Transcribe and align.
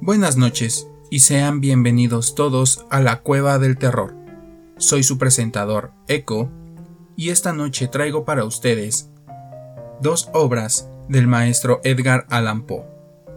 Buenas 0.00 0.36
noches 0.36 0.88
y 1.10 1.18
sean 1.18 1.60
bienvenidos 1.60 2.36
todos 2.36 2.86
a 2.88 3.00
la 3.00 3.20
Cueva 3.20 3.58
del 3.58 3.76
Terror. 3.76 4.14
Soy 4.76 5.02
su 5.02 5.18
presentador, 5.18 5.90
Echo, 6.06 6.48
y 7.16 7.30
esta 7.30 7.52
noche 7.52 7.88
traigo 7.88 8.24
para 8.24 8.44
ustedes 8.44 9.10
dos 10.00 10.30
obras 10.32 10.88
del 11.08 11.26
maestro 11.26 11.80
Edgar 11.82 12.26
Allan 12.30 12.62
Poe, 12.62 12.84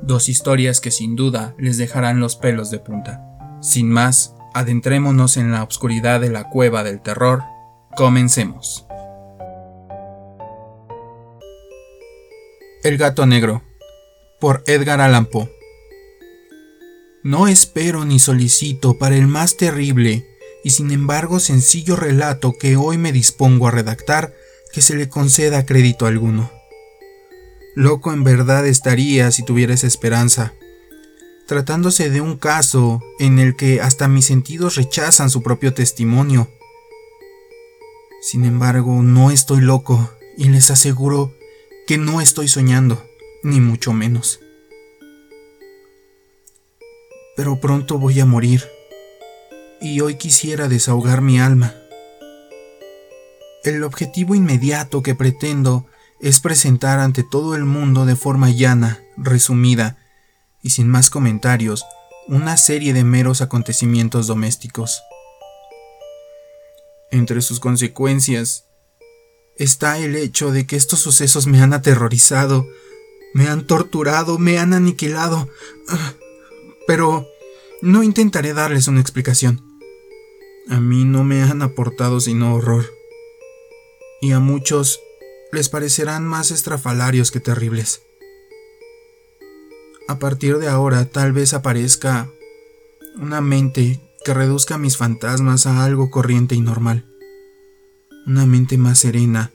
dos 0.04 0.30
historias 0.30 0.80
que 0.80 0.92
sin 0.92 1.16
duda 1.16 1.56
les 1.58 1.78
dejarán 1.80 2.20
los 2.20 2.36
pelos 2.36 2.70
de 2.70 2.78
punta. 2.78 3.58
Sin 3.60 3.90
más, 3.90 4.36
adentrémonos 4.54 5.38
en 5.38 5.52
la 5.52 5.64
oscuridad 5.64 6.22
de 6.22 6.30
la 6.30 6.48
Cueva 6.48 6.84
del 6.84 7.02
Terror. 7.02 7.42
Comencemos. 7.98 8.86
El 12.84 12.98
gato 13.00 13.26
negro, 13.26 13.64
por 14.40 14.64
Edgar 14.68 15.02
Allan 15.02 15.26
Poe. 15.26 15.61
No 17.24 17.48
espero 17.48 18.04
ni 18.04 18.18
solicito 18.18 18.98
para 18.98 19.16
el 19.16 19.28
más 19.28 19.56
terrible 19.56 20.28
y 20.64 20.72
sin 20.72 20.90
embargo 20.90 21.40
sencillo 21.40 21.96
relato 21.96 22.58
que 22.58 22.78
hoy 22.78 22.98
me 22.98 23.12
dispongo 23.12 23.68
a 23.68 23.72
redactar 23.72 24.34
que 24.74 24.82
se 24.82 24.96
le 24.96 25.08
conceda 25.08 25.66
crédito 25.68 26.08
alguno. 26.08 26.52
Loco 27.76 28.12
en 28.12 28.24
verdad 28.24 28.66
estaría 28.66 29.30
si 29.30 29.44
tuvieras 29.46 29.84
esperanza, 29.84 30.54
tratándose 31.48 32.10
de 32.10 32.22
un 32.22 32.38
caso 32.38 33.04
en 33.20 33.38
el 33.38 33.56
que 33.56 33.82
hasta 33.82 34.08
mis 34.08 34.26
sentidos 34.26 34.76
rechazan 34.76 35.30
su 35.30 35.44
propio 35.44 35.76
testimonio. 35.76 36.50
Sin 38.22 38.46
embargo, 38.46 39.04
no 39.04 39.30
estoy 39.30 39.62
loco 39.62 40.10
y 40.38 40.50
les 40.50 40.72
aseguro 40.72 41.36
que 41.86 42.00
no 42.00 42.20
estoy 42.20 42.48
soñando, 42.48 43.06
ni 43.44 43.60
mucho 43.60 43.94
menos 43.94 44.40
pero 47.42 47.60
pronto 47.60 47.98
voy 47.98 48.20
a 48.20 48.28
morir, 48.28 48.70
y 49.82 50.00
hoy 50.02 50.14
quisiera 50.14 50.68
desahogar 50.68 51.22
mi 51.22 51.40
alma. 51.40 51.74
El 53.64 53.84
objetivo 53.84 54.36
inmediato 54.36 55.02
que 55.02 55.16
pretendo 55.16 55.88
es 56.20 56.40
presentar 56.40 57.00
ante 57.00 57.24
todo 57.24 57.56
el 57.56 57.66
mundo 57.66 58.06
de 58.06 58.16
forma 58.16 58.52
llana, 58.52 59.04
resumida 59.18 59.98
y 60.62 60.70
sin 60.70 60.88
más 60.88 61.10
comentarios 61.10 61.84
una 62.28 62.58
serie 62.58 62.94
de 62.94 63.04
meros 63.04 63.42
acontecimientos 63.42 64.28
domésticos. 64.28 65.02
Entre 67.10 67.42
sus 67.42 67.60
consecuencias 67.60 68.66
está 69.58 69.98
el 69.98 70.16
hecho 70.16 70.52
de 70.52 70.68
que 70.68 70.76
estos 70.76 71.00
sucesos 71.00 71.48
me 71.48 71.60
han 71.60 71.74
aterrorizado, 71.74 72.68
me 73.34 73.48
han 73.48 73.66
torturado, 73.66 74.38
me 74.38 74.60
han 74.60 74.76
aniquilado. 74.76 75.50
Pero 76.88 77.31
no 77.82 78.04
intentaré 78.04 78.54
darles 78.54 78.88
una 78.88 79.02
explicación. 79.02 79.62
A 80.70 80.80
mí 80.80 81.04
no 81.04 81.24
me 81.24 81.42
han 81.42 81.62
aportado 81.62 82.20
sino 82.20 82.56
horror. 82.56 82.86
Y 84.22 84.32
a 84.32 84.40
muchos 84.40 85.00
les 85.52 85.70
parecerán 85.70 86.26
más 86.26 86.52
estrafalarios 86.52 87.32
que 87.32 87.40
terribles. 87.40 88.04
A 90.08 90.20
partir 90.20 90.58
de 90.58 90.68
ahora 90.68 91.06
tal 91.06 91.34
vez 91.34 91.54
aparezca 91.54 92.30
una 93.16 93.42
mente 93.42 94.00
que 94.24 94.34
reduzca 94.34 94.78
mis 94.78 94.98
fantasmas 94.98 95.66
a 95.66 95.84
algo 95.84 96.10
corriente 96.10 96.56
y 96.56 96.62
normal. 96.62 97.06
Una 98.28 98.46
mente 98.46 98.78
más 98.78 99.00
serena, 99.00 99.52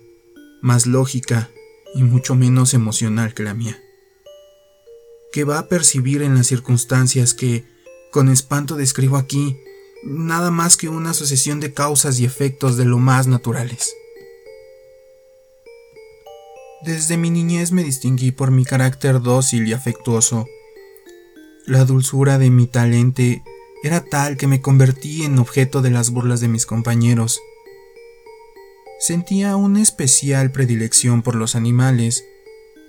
más 0.61 0.87
lógica 0.87 1.51
y 1.95 2.03
mucho 2.03 2.35
menos 2.35 2.75
emocional 2.75 3.33
que 3.33 3.45
la 3.45 3.55
mía 3.55 3.81
que 5.37 5.45
va 5.45 5.59
a 5.59 5.69
percibir 5.69 6.23
en 6.23 6.35
las 6.35 6.47
circunstancias 6.47 7.35
que, 7.35 7.67
con 8.11 8.29
espanto 8.29 8.77
describo 8.77 9.17
aquí, 9.17 9.59
nada 10.05 10.51
más 10.51 10.77
que 10.77 10.89
una 10.89 11.15
sucesión 11.15 11.61
de 11.61 11.73
causas 11.73 12.19
y 12.21 12.25
efectos 12.25 12.77
de 12.77 12.85
lo 12.85 12.99
más 12.99 13.27
naturales. 13.27 13.95
Desde 16.83 17.17
mi 17.17 17.31
niñez 17.31 17.73
me 17.73 17.83
distinguí 17.83 18.31
por 18.31 18.51
mi 18.51 18.65
carácter 18.65 19.21
dócil 19.21 19.67
y 19.67 19.73
afectuoso. 19.73 20.47
La 21.67 21.85
dulzura 21.85 22.39
de 22.39 22.51
mi 22.51 22.67
talente 22.67 23.43
era 23.83 24.05
tal 24.05 24.37
que 24.37 24.47
me 24.47 24.61
convertí 24.61 25.25
en 25.25 25.39
objeto 25.39 25.83
de 25.83 25.91
las 25.91 26.11
burlas 26.11 26.41
de 26.41 26.49
mis 26.49 26.65
compañeros. 26.65 27.41
Sentía 29.01 29.57
una 29.57 29.83
especial 29.83 30.53
predilección 30.53 31.23
por 31.23 31.35
los 31.35 31.57
animales, 31.57 32.25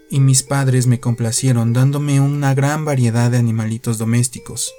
y 0.09 0.19
mis 0.19 0.43
padres 0.43 0.87
me 0.87 0.99
complacieron 0.99 1.73
dándome 1.73 2.19
una 2.21 2.53
gran 2.53 2.85
variedad 2.85 3.31
de 3.31 3.37
animalitos 3.37 3.97
domésticos. 3.97 4.73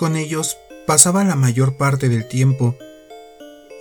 Con 0.00 0.16
ellos 0.16 0.56
pasaba 0.86 1.24
la 1.24 1.36
mayor 1.36 1.76
parte 1.76 2.08
del 2.08 2.26
tiempo 2.26 2.74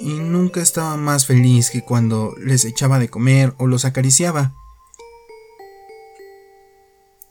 y 0.02 0.16
nunca 0.16 0.62
estaba 0.62 0.97
más 0.97 1.25
feliz 1.25 1.69
que 1.69 1.81
cuando 1.81 2.35
les 2.38 2.66
echaba 2.66 3.00
de 3.00 3.07
comer 3.07 3.53
o 3.57 3.68
los 3.68 3.85
acariciaba. 3.85 4.53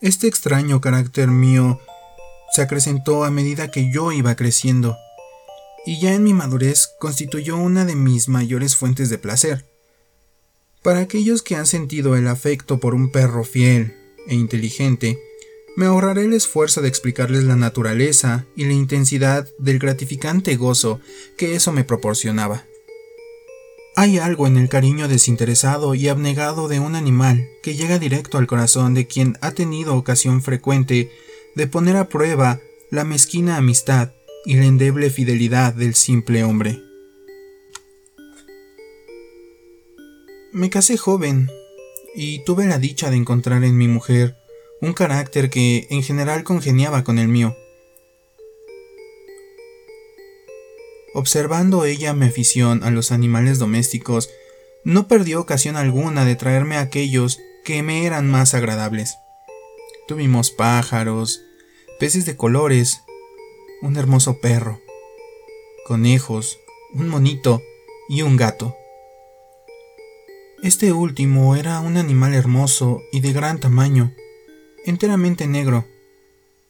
Este 0.01 0.27
extraño 0.27 0.81
carácter 0.81 1.29
mío 1.29 1.79
se 2.51 2.63
acrecentó 2.63 3.25
a 3.25 3.31
medida 3.31 3.71
que 3.71 3.93
yo 3.93 4.11
iba 4.11 4.37
creciendo, 4.37 4.97
y 5.85 6.01
ya 6.01 6.15
en 6.15 6.25
mi 6.25 6.33
madurez 6.33 6.89
constituyó 6.99 7.59
una 7.59 7.85
de 7.85 7.95
mis 7.95 8.31
mayores 8.31 8.75
fuentes 8.75 9.11
de 9.11 9.19
placer. 9.19 9.67
Para 10.83 11.01
aquellos 11.01 11.43
que 11.43 11.57
han 11.57 11.67
sentido 11.67 12.17
el 12.17 12.27
afecto 12.27 12.81
por 12.81 12.95
un 12.95 13.13
perro 13.13 13.45
fiel 13.45 13.95
e 14.29 14.35
inteligente, 14.35 15.19
me 15.79 15.87
ahorraré 15.87 16.25
el 16.25 16.33
esfuerzo 16.33 16.83
de 16.83 16.89
explicarles 16.89 17.45
la 17.45 17.55
naturaleza 17.55 18.47
y 18.57 18.65
la 18.65 18.73
intensidad 18.73 19.47
del 19.59 19.79
gratificante 19.79 20.57
gozo 20.57 20.99
que 21.37 21.55
eso 21.55 21.71
me 21.71 21.85
proporcionaba. 21.85 22.65
Hay 23.95 24.19
algo 24.19 24.49
en 24.49 24.57
el 24.57 24.69
cariño 24.69 25.07
desinteresado 25.07 25.95
y 25.95 26.09
abnegado 26.09 26.67
de 26.67 26.81
un 26.81 26.97
animal 26.97 27.47
que 27.63 27.77
llega 27.77 28.01
directo 28.01 28.39
al 28.39 28.49
corazón 28.49 28.93
de 28.93 29.07
quien 29.07 29.39
ha 29.41 29.53
tenido 29.53 29.95
ocasión 29.95 30.43
frecuente 30.43 31.13
de 31.55 31.67
poner 31.69 31.95
a 31.95 32.09
prueba 32.09 32.59
la 32.91 33.05
mezquina 33.05 33.57
amistad 33.57 34.11
y 34.45 34.57
la 34.57 34.65
endeble 34.65 35.11
fidelidad 35.11 35.75
del 35.75 35.95
simple 35.95 36.43
hombre. 36.43 36.83
Me 40.51 40.71
casé 40.71 40.97
joven 40.97 41.49
y 42.17 42.43
tuve 42.45 42.67
la 42.67 42.81
dicha 42.81 43.11
de 43.11 43.17
encontrar 43.17 43.63
en 43.63 43.77
mi 43.79 43.87
mujer 43.87 44.35
un 44.81 44.93
carácter 44.93 45.51
que 45.51 45.87
en 45.91 46.03
general 46.03 46.45
congeniaba 46.45 47.05
con 47.05 47.19
el 47.19 47.29
mío. 47.29 47.57
Observando 51.15 51.85
ella 51.85 52.15
mi 52.15 52.27
afición 52.27 52.85
a 52.85 52.91
los 52.91 53.11
animales 53.11 53.59
domésticos, 53.59 54.31
no 54.85 55.09
perdió 55.09 55.41
ocasión 55.41 55.77
alguna 55.77 56.25
de 56.25 56.37
traerme 56.37 56.77
aquellos 56.77 57.41
que 57.65 57.83
me 57.83 58.07
eran 58.07 58.31
más 58.31 58.55
agradables. 58.55 59.17
Tuvimos 60.07 60.51
pájaros, 60.51 61.43
peces 61.99 62.25
de 62.25 62.37
colores, 62.37 63.03
un 63.83 63.97
hermoso 63.97 64.41
perro, 64.41 64.81
conejos, 65.87 66.59
un 66.95 67.09
monito 67.09 67.63
y 68.09 68.23
un 68.23 68.37
gato. 68.37 68.77
Este 70.63 70.93
último 70.93 71.57
era 71.57 71.81
un 71.81 71.97
animal 71.97 72.35
hermoso 72.35 73.03
y 73.13 73.21
de 73.21 73.33
gran 73.33 73.61
tamaño, 73.61 74.15
enteramente 74.89 75.47
negro, 75.47 75.87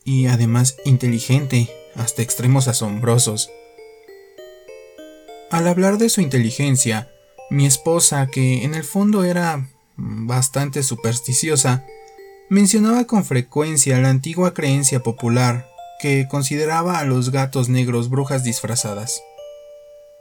y 0.04 0.26
además 0.26 0.76
inteligente 0.84 1.70
hasta 1.94 2.22
extremos 2.22 2.68
asombrosos. 2.68 3.50
Al 5.50 5.66
hablar 5.66 5.98
de 5.98 6.08
su 6.08 6.20
inteligencia, 6.20 7.10
mi 7.50 7.66
esposa, 7.66 8.26
que 8.26 8.64
en 8.64 8.74
el 8.74 8.84
fondo 8.84 9.24
era 9.24 9.70
bastante 9.96 10.82
supersticiosa, 10.82 11.84
mencionaba 12.50 13.06
con 13.06 13.24
frecuencia 13.24 13.98
la 13.98 14.10
antigua 14.10 14.54
creencia 14.54 15.02
popular 15.02 15.68
que 16.00 16.28
consideraba 16.28 16.98
a 16.98 17.04
los 17.04 17.30
gatos 17.30 17.68
negros 17.68 18.08
brujas 18.10 18.44
disfrazadas. 18.44 19.22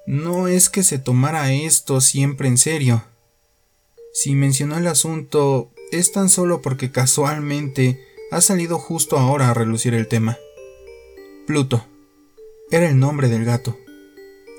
No 0.05 0.47
es 0.47 0.69
que 0.69 0.83
se 0.83 0.99
tomara 0.99 1.51
esto 1.51 2.01
siempre 2.01 2.47
en 2.47 2.57
serio, 2.57 3.03
si 4.13 4.33
mencionó 4.33 4.77
el 4.79 4.87
asunto, 4.87 5.69
es 5.91 6.11
tan 6.11 6.29
solo 6.29 6.61
porque 6.61 6.91
casualmente 6.91 8.03
ha 8.31 8.41
salido 8.41 8.77
justo 8.77 9.17
ahora 9.17 9.49
a 9.49 9.53
relucir 9.53 9.93
el 9.93 10.07
tema. 10.07 10.37
Pluto. 11.45 11.85
Era 12.69 12.89
el 12.89 12.99
nombre 12.99 13.29
del 13.29 13.45
gato. 13.45 13.77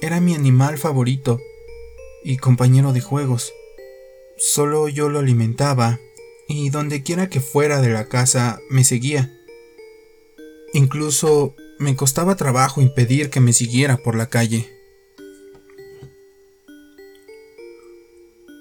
Era 0.00 0.20
mi 0.20 0.34
animal 0.34 0.78
favorito 0.78 1.40
y 2.24 2.38
compañero 2.38 2.92
de 2.92 3.00
juegos. 3.00 3.52
Solo 4.38 4.88
yo 4.88 5.08
lo 5.10 5.18
alimentaba 5.18 6.00
y 6.48 6.70
donde 6.70 7.02
quiera 7.02 7.28
que 7.28 7.40
fuera 7.40 7.82
de 7.82 7.90
la 7.90 8.08
casa 8.08 8.60
me 8.70 8.84
seguía. 8.84 9.34
Incluso 10.72 11.54
me 11.78 11.94
costaba 11.96 12.36
trabajo 12.36 12.80
impedir 12.80 13.30
que 13.30 13.40
me 13.40 13.52
siguiera 13.52 13.98
por 13.98 14.14
la 14.14 14.28
calle. 14.28 14.77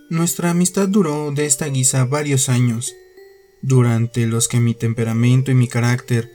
Nuestra 0.10 0.52
amistad 0.52 0.88
duró 0.88 1.32
de 1.32 1.46
esta 1.46 1.66
guisa 1.66 2.06
varios 2.06 2.48
años, 2.48 2.96
durante 3.62 4.26
los 4.26 4.48
que 4.48 4.62
mi 4.62 4.74
temperamento 4.74 5.52
y 5.52 5.54
mi 5.54 5.68
carácter, 5.68 6.32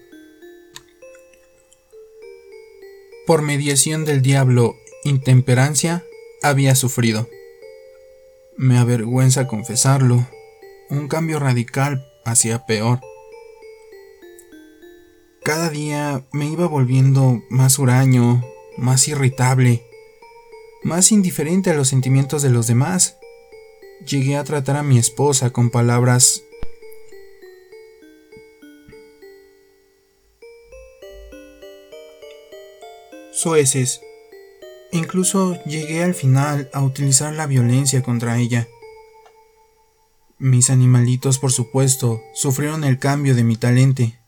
por 3.26 3.40
mediación 3.40 4.04
del 4.04 4.20
diablo, 4.20 4.76
intemperancia, 5.04 6.04
había 6.42 6.74
sufrido. 6.74 7.30
Me 8.58 8.76
avergüenza 8.76 9.46
confesarlo, 9.46 10.28
un 10.90 11.08
cambio 11.08 11.38
radical 11.38 12.06
hacia 12.26 12.66
peor. 12.66 13.00
Cada 15.42 15.70
día 15.70 16.26
me 16.30 16.46
iba 16.46 16.66
volviendo 16.66 17.42
más 17.48 17.78
huraño, 17.78 18.44
más 18.76 19.08
irritable, 19.08 19.82
más 20.82 21.10
indiferente 21.10 21.70
a 21.70 21.74
los 21.74 21.88
sentimientos 21.88 22.42
de 22.42 22.50
los 22.50 22.66
demás 22.66 23.16
Llegué 24.06 24.36
a 24.36 24.44
tratar 24.44 24.76
a 24.76 24.82
mi 24.82 24.98
esposa 24.98 25.50
con 25.50 25.70
palabras 25.70 26.42
sueces. 33.32 34.00
Incluso 34.90 35.62
llegué 35.64 36.02
al 36.02 36.14
final 36.14 36.68
a 36.72 36.82
utilizar 36.82 37.32
la 37.34 37.46
violencia 37.46 38.02
contra 38.02 38.38
ella. 38.38 38.68
Mis 40.38 40.70
animalitos, 40.70 41.38
por 41.38 41.52
supuesto, 41.52 42.20
sufrieron 42.34 42.84
el 42.84 42.98
cambio 42.98 43.34
de 43.34 43.44
mi 43.44 43.56
talente. 43.56 44.18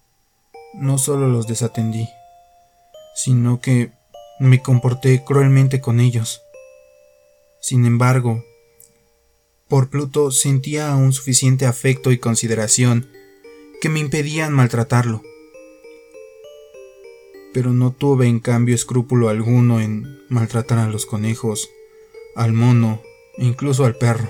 No 0.72 0.98
solo 0.98 1.28
los 1.28 1.46
desatendí, 1.46 2.08
sino 3.14 3.60
que 3.60 3.92
me 4.38 4.62
comporté 4.62 5.24
cruelmente 5.24 5.80
con 5.80 6.00
ellos. 6.00 6.42
Sin 7.60 7.86
embargo, 7.86 8.44
por 9.68 9.88
Pluto 9.88 10.30
sentía 10.30 10.92
aún 10.92 11.12
suficiente 11.12 11.66
afecto 11.66 12.12
y 12.12 12.18
consideración 12.18 13.08
que 13.80 13.88
me 13.88 14.00
impedían 14.00 14.52
maltratarlo 14.52 15.22
pero 17.54 17.72
no 17.72 17.92
tuve 17.92 18.26
en 18.26 18.40
cambio 18.40 18.74
escrúpulo 18.74 19.28
alguno 19.28 19.80
en 19.80 20.20
maltratar 20.28 20.78
a 20.80 20.88
los 20.88 21.06
conejos, 21.06 21.70
al 22.34 22.52
mono 22.52 23.00
e 23.38 23.44
incluso 23.44 23.84
al 23.84 23.96
perro, 23.96 24.28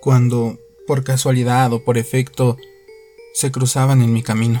cuando, 0.00 0.58
por 0.84 1.04
casualidad 1.04 1.72
o 1.72 1.84
por 1.84 1.96
efecto, 1.98 2.58
se 3.32 3.52
cruzaban 3.52 4.02
en 4.02 4.12
mi 4.12 4.24
camino. 4.24 4.60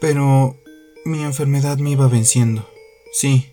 Pero 0.00 0.56
mi 1.04 1.22
enfermedad 1.22 1.78
me 1.78 1.92
iba 1.92 2.08
venciendo, 2.08 2.68
sí, 3.12 3.46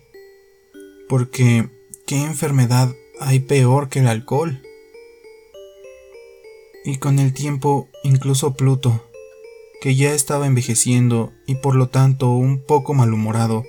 porque 1.08 1.68
¿qué 2.04 2.16
enfermedad 2.16 2.96
hay 3.20 3.40
peor 3.40 3.88
que 3.88 4.00
el 4.00 4.08
alcohol? 4.08 4.62
Y 6.84 6.98
con 6.98 7.18
el 7.18 7.32
tiempo, 7.32 7.88
incluso 8.02 8.54
Pluto, 8.54 9.04
que 9.80 9.94
ya 9.94 10.12
estaba 10.12 10.46
envejeciendo 10.46 11.32
y 11.46 11.56
por 11.56 11.74
lo 11.74 11.88
tanto 11.88 12.30
un 12.30 12.62
poco 12.62 12.94
malhumorado, 12.94 13.64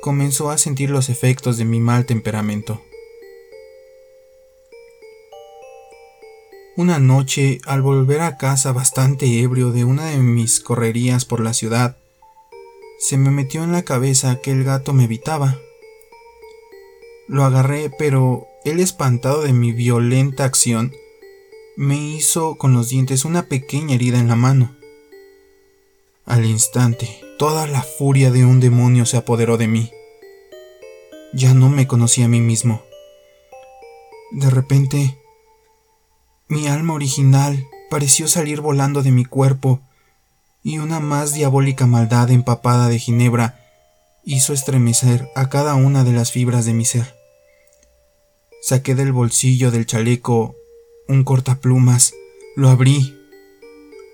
comenzó 0.00 0.50
a 0.50 0.58
sentir 0.58 0.90
los 0.90 1.08
efectos 1.08 1.56
de 1.56 1.64
mi 1.64 1.80
mal 1.80 2.06
temperamento. 2.06 2.82
Una 6.76 6.98
noche, 6.98 7.60
al 7.66 7.82
volver 7.82 8.22
a 8.22 8.38
casa 8.38 8.72
bastante 8.72 9.40
ebrio 9.42 9.72
de 9.72 9.84
una 9.84 10.06
de 10.06 10.18
mis 10.18 10.58
correrías 10.60 11.24
por 11.24 11.40
la 11.40 11.52
ciudad, 11.52 11.98
se 12.98 13.18
me 13.18 13.30
metió 13.30 13.62
en 13.62 13.72
la 13.72 13.82
cabeza 13.82 14.40
que 14.40 14.52
el 14.52 14.64
gato 14.64 14.92
me 14.92 15.04
evitaba. 15.04 15.58
Lo 17.32 17.44
agarré, 17.44 17.88
pero 17.88 18.46
él 18.62 18.78
espantado 18.78 19.40
de 19.40 19.54
mi 19.54 19.72
violenta 19.72 20.44
acción, 20.44 20.92
me 21.78 21.96
hizo 21.96 22.56
con 22.56 22.74
los 22.74 22.90
dientes 22.90 23.24
una 23.24 23.44
pequeña 23.44 23.94
herida 23.94 24.18
en 24.18 24.28
la 24.28 24.36
mano. 24.36 24.76
Al 26.26 26.44
instante, 26.44 27.24
toda 27.38 27.66
la 27.66 27.82
furia 27.82 28.30
de 28.30 28.44
un 28.44 28.60
demonio 28.60 29.06
se 29.06 29.16
apoderó 29.16 29.56
de 29.56 29.66
mí. 29.66 29.90
Ya 31.32 31.54
no 31.54 31.70
me 31.70 31.86
conocía 31.86 32.26
a 32.26 32.28
mí 32.28 32.42
mismo. 32.42 32.82
De 34.32 34.50
repente, 34.50 35.18
mi 36.48 36.66
alma 36.66 36.92
original 36.92 37.66
pareció 37.88 38.28
salir 38.28 38.60
volando 38.60 39.02
de 39.02 39.10
mi 39.10 39.24
cuerpo 39.24 39.80
y 40.62 40.80
una 40.80 41.00
más 41.00 41.32
diabólica 41.32 41.86
maldad 41.86 42.30
empapada 42.30 42.88
de 42.88 42.98
ginebra 42.98 43.58
hizo 44.22 44.52
estremecer 44.52 45.30
a 45.34 45.48
cada 45.48 45.76
una 45.76 46.04
de 46.04 46.12
las 46.12 46.30
fibras 46.30 46.66
de 46.66 46.74
mi 46.74 46.84
ser. 46.84 47.21
Saqué 48.62 48.94
del 48.94 49.10
bolsillo 49.10 49.72
del 49.72 49.86
chaleco 49.86 50.54
un 51.08 51.24
cortaplumas, 51.24 52.14
lo 52.54 52.68
abrí, 52.68 53.18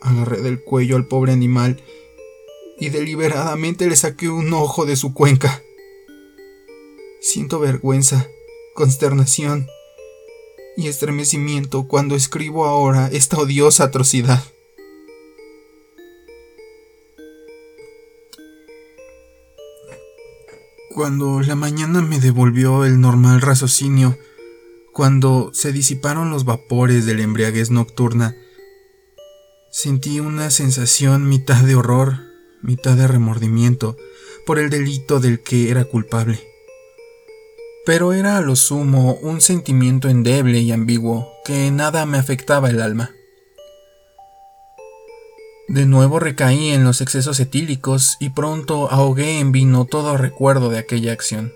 agarré 0.00 0.40
del 0.40 0.64
cuello 0.64 0.96
al 0.96 1.06
pobre 1.06 1.32
animal 1.32 1.82
y 2.80 2.88
deliberadamente 2.88 3.86
le 3.86 3.94
saqué 3.94 4.30
un 4.30 4.50
ojo 4.54 4.86
de 4.86 4.96
su 4.96 5.12
cuenca. 5.12 5.62
Siento 7.20 7.60
vergüenza, 7.60 8.26
consternación 8.74 9.66
y 10.78 10.88
estremecimiento 10.88 11.86
cuando 11.86 12.14
escribo 12.14 12.64
ahora 12.64 13.10
esta 13.12 13.36
odiosa 13.36 13.84
atrocidad. 13.84 14.42
Cuando 20.94 21.42
la 21.42 21.54
mañana 21.54 22.00
me 22.00 22.18
devolvió 22.18 22.86
el 22.86 22.98
normal 22.98 23.42
raciocinio, 23.42 24.16
cuando 24.98 25.52
se 25.54 25.70
disiparon 25.70 26.32
los 26.32 26.44
vapores 26.44 27.06
de 27.06 27.14
la 27.14 27.22
embriaguez 27.22 27.70
nocturna, 27.70 28.34
sentí 29.70 30.18
una 30.18 30.50
sensación 30.50 31.28
mitad 31.28 31.62
de 31.62 31.76
horror, 31.76 32.16
mitad 32.62 32.96
de 32.96 33.06
remordimiento 33.06 33.96
por 34.44 34.58
el 34.58 34.70
delito 34.70 35.20
del 35.20 35.40
que 35.40 35.70
era 35.70 35.84
culpable. 35.84 36.40
Pero 37.86 38.12
era 38.12 38.38
a 38.38 38.40
lo 38.40 38.56
sumo 38.56 39.14
un 39.22 39.40
sentimiento 39.40 40.08
endeble 40.08 40.58
y 40.58 40.72
ambiguo 40.72 41.30
que 41.44 41.70
nada 41.70 42.04
me 42.04 42.18
afectaba 42.18 42.68
el 42.68 42.82
alma. 42.82 43.14
De 45.68 45.86
nuevo 45.86 46.18
recaí 46.18 46.70
en 46.70 46.82
los 46.82 47.00
excesos 47.02 47.38
etílicos 47.38 48.16
y 48.18 48.30
pronto 48.30 48.90
ahogué 48.90 49.38
en 49.38 49.52
vino 49.52 49.84
todo 49.84 50.16
recuerdo 50.16 50.70
de 50.70 50.78
aquella 50.78 51.12
acción. 51.12 51.52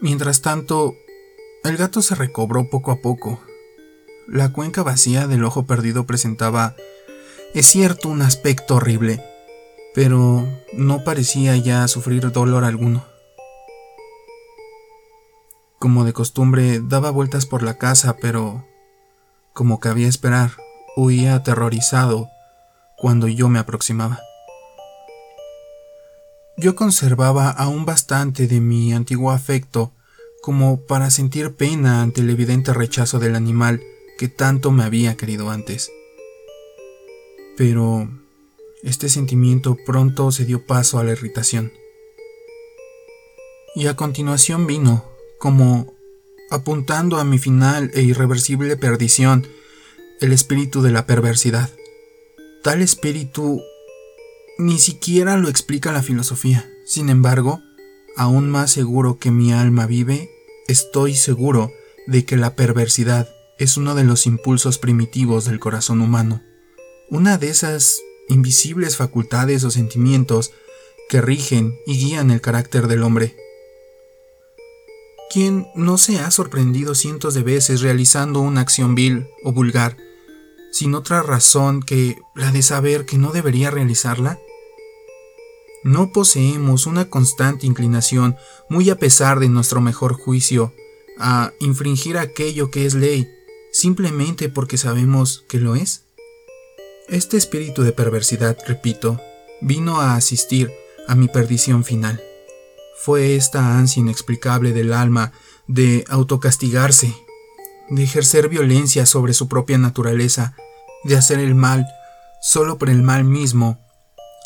Mientras 0.00 0.42
tanto, 0.42 0.94
el 1.64 1.76
gato 1.76 2.02
se 2.02 2.14
recobró 2.14 2.70
poco 2.70 2.92
a 2.92 3.00
poco 3.00 3.40
la 4.28 4.52
cuenca 4.52 4.82
vacía 4.82 5.26
del 5.26 5.42
ojo 5.42 5.64
perdido 5.64 6.04
presentaba, 6.04 6.76
es 7.54 7.66
cierto, 7.66 8.10
un 8.10 8.20
aspecto 8.20 8.76
horrible, 8.76 9.24
pero 9.94 10.46
no 10.74 11.02
parecía 11.02 11.56
ya 11.56 11.88
sufrir 11.88 12.30
dolor 12.30 12.64
alguno. 12.64 13.06
Como 15.78 16.04
de 16.04 16.12
costumbre, 16.12 16.80
daba 16.82 17.10
vueltas 17.10 17.46
por 17.46 17.62
la 17.62 17.78
casa, 17.78 18.16
pero, 18.20 18.66
como 19.54 19.80
cabía 19.80 20.08
esperar, 20.08 20.50
huía 20.94 21.34
aterrorizado 21.34 22.28
cuando 22.98 23.28
yo 23.28 23.48
me 23.48 23.58
aproximaba. 23.58 24.20
Yo 26.60 26.74
conservaba 26.74 27.50
aún 27.50 27.84
bastante 27.84 28.48
de 28.48 28.60
mi 28.60 28.92
antiguo 28.92 29.30
afecto 29.30 29.92
como 30.42 30.80
para 30.86 31.08
sentir 31.10 31.54
pena 31.54 32.02
ante 32.02 32.20
el 32.20 32.30
evidente 32.30 32.74
rechazo 32.74 33.20
del 33.20 33.36
animal 33.36 33.80
que 34.18 34.26
tanto 34.26 34.72
me 34.72 34.82
había 34.82 35.16
querido 35.16 35.50
antes. 35.50 35.92
Pero 37.56 38.08
este 38.82 39.08
sentimiento 39.08 39.76
pronto 39.86 40.32
se 40.32 40.46
dio 40.46 40.66
paso 40.66 40.98
a 40.98 41.04
la 41.04 41.12
irritación. 41.12 41.72
Y 43.76 43.86
a 43.86 43.94
continuación 43.94 44.66
vino, 44.66 45.04
como 45.38 45.94
apuntando 46.50 47.18
a 47.18 47.24
mi 47.24 47.38
final 47.38 47.92
e 47.94 48.02
irreversible 48.02 48.76
perdición, 48.76 49.46
el 50.20 50.32
espíritu 50.32 50.82
de 50.82 50.90
la 50.90 51.06
perversidad. 51.06 51.70
Tal 52.64 52.82
espíritu 52.82 53.62
ni 54.58 54.80
siquiera 54.80 55.36
lo 55.36 55.48
explica 55.48 55.92
la 55.92 56.02
filosofía. 56.02 56.68
Sin 56.84 57.08
embargo, 57.08 57.62
aún 58.16 58.50
más 58.50 58.72
seguro 58.72 59.18
que 59.18 59.30
mi 59.30 59.52
alma 59.52 59.86
vive, 59.86 60.30
estoy 60.66 61.14
seguro 61.14 61.72
de 62.08 62.24
que 62.24 62.36
la 62.36 62.56
perversidad 62.56 63.28
es 63.58 63.76
uno 63.76 63.94
de 63.94 64.02
los 64.02 64.26
impulsos 64.26 64.78
primitivos 64.78 65.44
del 65.44 65.60
corazón 65.60 66.00
humano, 66.00 66.42
una 67.08 67.38
de 67.38 67.50
esas 67.50 68.00
invisibles 68.28 68.96
facultades 68.96 69.62
o 69.64 69.70
sentimientos 69.70 70.52
que 71.08 71.20
rigen 71.20 71.78
y 71.86 71.96
guían 71.96 72.30
el 72.30 72.40
carácter 72.40 72.88
del 72.88 73.04
hombre. 73.04 73.36
¿Quién 75.30 75.68
no 75.74 75.98
se 75.98 76.18
ha 76.18 76.30
sorprendido 76.30 76.94
cientos 76.94 77.34
de 77.34 77.42
veces 77.42 77.80
realizando 77.80 78.40
una 78.40 78.62
acción 78.62 78.94
vil 78.94 79.28
o 79.44 79.52
vulgar, 79.52 79.96
sin 80.72 80.94
otra 80.94 81.22
razón 81.22 81.82
que 81.82 82.18
la 82.34 82.50
de 82.50 82.62
saber 82.62 83.04
que 83.04 83.18
no 83.18 83.32
debería 83.32 83.70
realizarla? 83.70 84.40
No 85.84 86.12
poseemos 86.12 86.86
una 86.86 87.08
constante 87.08 87.66
inclinación, 87.66 88.36
muy 88.68 88.90
a 88.90 88.98
pesar 88.98 89.40
de 89.40 89.48
nuestro 89.48 89.80
mejor 89.80 90.14
juicio, 90.14 90.74
a 91.18 91.52
infringir 91.60 92.18
aquello 92.18 92.70
que 92.70 92.86
es 92.86 92.94
ley 92.94 93.28
simplemente 93.72 94.48
porque 94.48 94.76
sabemos 94.76 95.44
que 95.48 95.60
lo 95.60 95.76
es? 95.76 96.04
Este 97.08 97.36
espíritu 97.36 97.82
de 97.82 97.92
perversidad, 97.92 98.56
repito, 98.66 99.20
vino 99.60 100.00
a 100.00 100.16
asistir 100.16 100.72
a 101.06 101.14
mi 101.14 101.28
perdición 101.28 101.84
final. 101.84 102.22
Fue 102.98 103.36
esta 103.36 103.78
ansia 103.78 104.00
inexplicable 104.00 104.72
del 104.72 104.92
alma 104.92 105.32
de 105.66 106.04
autocastigarse, 106.08 107.14
de 107.88 108.02
ejercer 108.02 108.48
violencia 108.48 109.06
sobre 109.06 109.32
su 109.32 109.48
propia 109.48 109.78
naturaleza, 109.78 110.54
de 111.04 111.16
hacer 111.16 111.38
el 111.38 111.54
mal 111.54 111.86
solo 112.42 112.78
por 112.78 112.90
el 112.90 113.02
mal 113.02 113.24
mismo, 113.24 113.78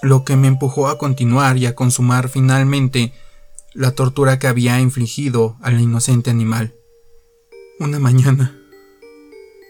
lo 0.03 0.25
que 0.25 0.37
me 0.37 0.49
empujó 0.49 0.89
a 0.89 0.99
continuar 0.99 1.57
y 1.57 1.67
a 1.67 1.75
consumar 1.75 2.29
finalmente 2.29 3.13
la 3.73 3.95
tortura 3.95 4.39
que 4.39 4.49
había 4.49 4.81
infligido 4.81 5.57
al 5.63 5.81
inocente 5.81 6.31
animal. 6.31 6.75
Una 7.79 7.99
mañana, 7.99 8.59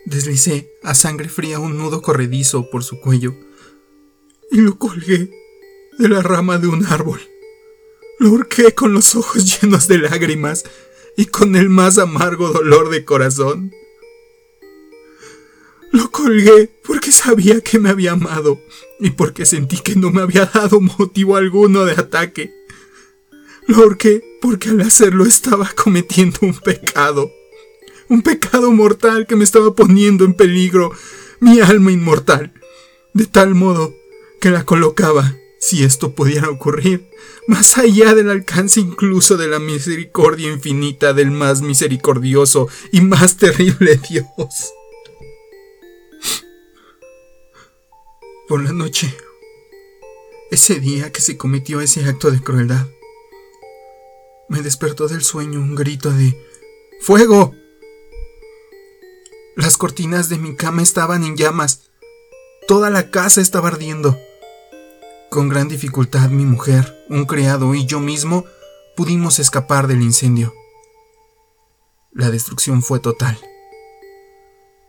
deslicé 0.07 0.73
a 0.83 0.95
sangre 0.95 1.29
fría 1.29 1.59
un 1.59 1.79
nudo 1.79 2.03
corredizo 2.03 2.71
por 2.71 2.83
su 2.83 3.01
cuello 3.01 3.35
y 4.51 4.61
lo 4.61 4.79
colgué 4.79 5.31
de 5.99 6.09
la 6.09 6.23
rama 6.23 6.59
de 6.59 6.67
un 6.67 6.85
árbol. 6.87 7.21
Lo 8.19 8.33
horqué 8.33 8.75
con 8.75 8.93
los 8.93 9.15
ojos 9.15 9.61
llenos 9.63 9.87
de 9.87 9.99
lágrimas 9.99 10.65
y 11.17 11.27
con 11.27 11.57
el 11.57 11.69
más 11.69 11.99
amargo 11.99 12.51
dolor 12.51 12.89
de 12.89 13.05
corazón. 13.05 13.73
Lo 15.93 16.11
colgué 16.11 16.71
porque 16.85 17.13
sabía 17.13 17.61
que 17.61 17.79
me 17.79 17.91
había 17.91 18.13
amado 18.13 18.59
y 18.99 19.11
porque 19.11 19.45
sentí 19.45 19.77
que 19.77 19.95
no 19.95 20.11
me 20.11 20.23
había 20.23 20.47
dado 20.47 20.81
motivo 20.81 21.37
alguno 21.37 21.85
de 21.85 21.93
ataque. 21.93 22.51
Lo 23.67 23.77
ahorqué 23.77 24.25
porque 24.41 24.71
al 24.71 24.81
hacerlo 24.81 25.27
estaba 25.27 25.71
cometiendo 25.75 26.39
un 26.41 26.55
pecado. 26.55 27.31
Un 28.09 28.23
pecado 28.23 28.73
mortal 28.73 29.27
que 29.27 29.37
me 29.37 29.45
estaba 29.45 29.75
poniendo 29.75 30.25
en 30.25 30.33
peligro 30.33 30.93
mi 31.41 31.61
alma 31.61 31.93
inmortal. 31.93 32.55
De 33.13 33.27
tal 33.27 33.55
modo 33.55 33.95
que 34.41 34.51
la 34.51 34.65
colocaba, 34.65 35.37
si 35.61 35.85
esto 35.85 36.15
pudiera 36.15 36.49
ocurrir, 36.49 37.07
más 37.47 37.77
allá 37.77 38.15
del 38.15 38.31
alcance 38.31 38.81
incluso 38.81 39.37
de 39.37 39.47
la 39.47 39.59
misericordia 39.59 40.51
infinita 40.51 41.13
del 41.13 41.31
más 41.31 41.61
misericordioso 41.61 42.69
y 42.93 43.03
más 43.03 43.37
terrible 43.37 44.01
Dios. 44.11 44.73
Por 48.53 48.63
la 48.63 48.73
noche, 48.75 49.17
ese 50.51 50.79
día 50.79 51.11
que 51.11 51.23
se 51.23 51.39
cometió 51.39 51.81
ese 51.81 52.05
acto 52.05 52.31
de 52.31 52.43
crueldad, 52.43 52.87
me 54.51 54.61
despertó 54.61 55.09
del 55.09 55.23
sueño 55.23 55.59
un 55.59 55.75
grito 55.75 56.11
de 56.11 56.39
¡Fuego! 57.01 57.55
Las 59.57 59.79
cortinas 59.79 60.29
de 60.29 60.37
mi 60.37 60.55
cama 60.55 60.83
estaban 60.83 61.25
en 61.25 61.39
llamas. 61.39 61.89
Toda 62.69 62.91
la 62.91 63.11
casa 63.11 63.41
estaba 63.41 63.69
ardiendo. 63.69 64.21
Con 65.31 65.49
gran 65.49 65.69
dificultad 65.69 66.29
mi 66.29 66.45
mujer, 66.45 67.07
un 67.09 67.25
criado 67.25 67.75
y 67.75 67.87
yo 67.87 68.01
mismo 68.01 68.45
pudimos 68.99 69.39
escapar 69.39 69.87
del 69.87 70.03
incendio. 70.03 70.53
La 72.13 72.31
destrucción 72.31 72.83
fue 72.83 73.01
total. 73.01 73.41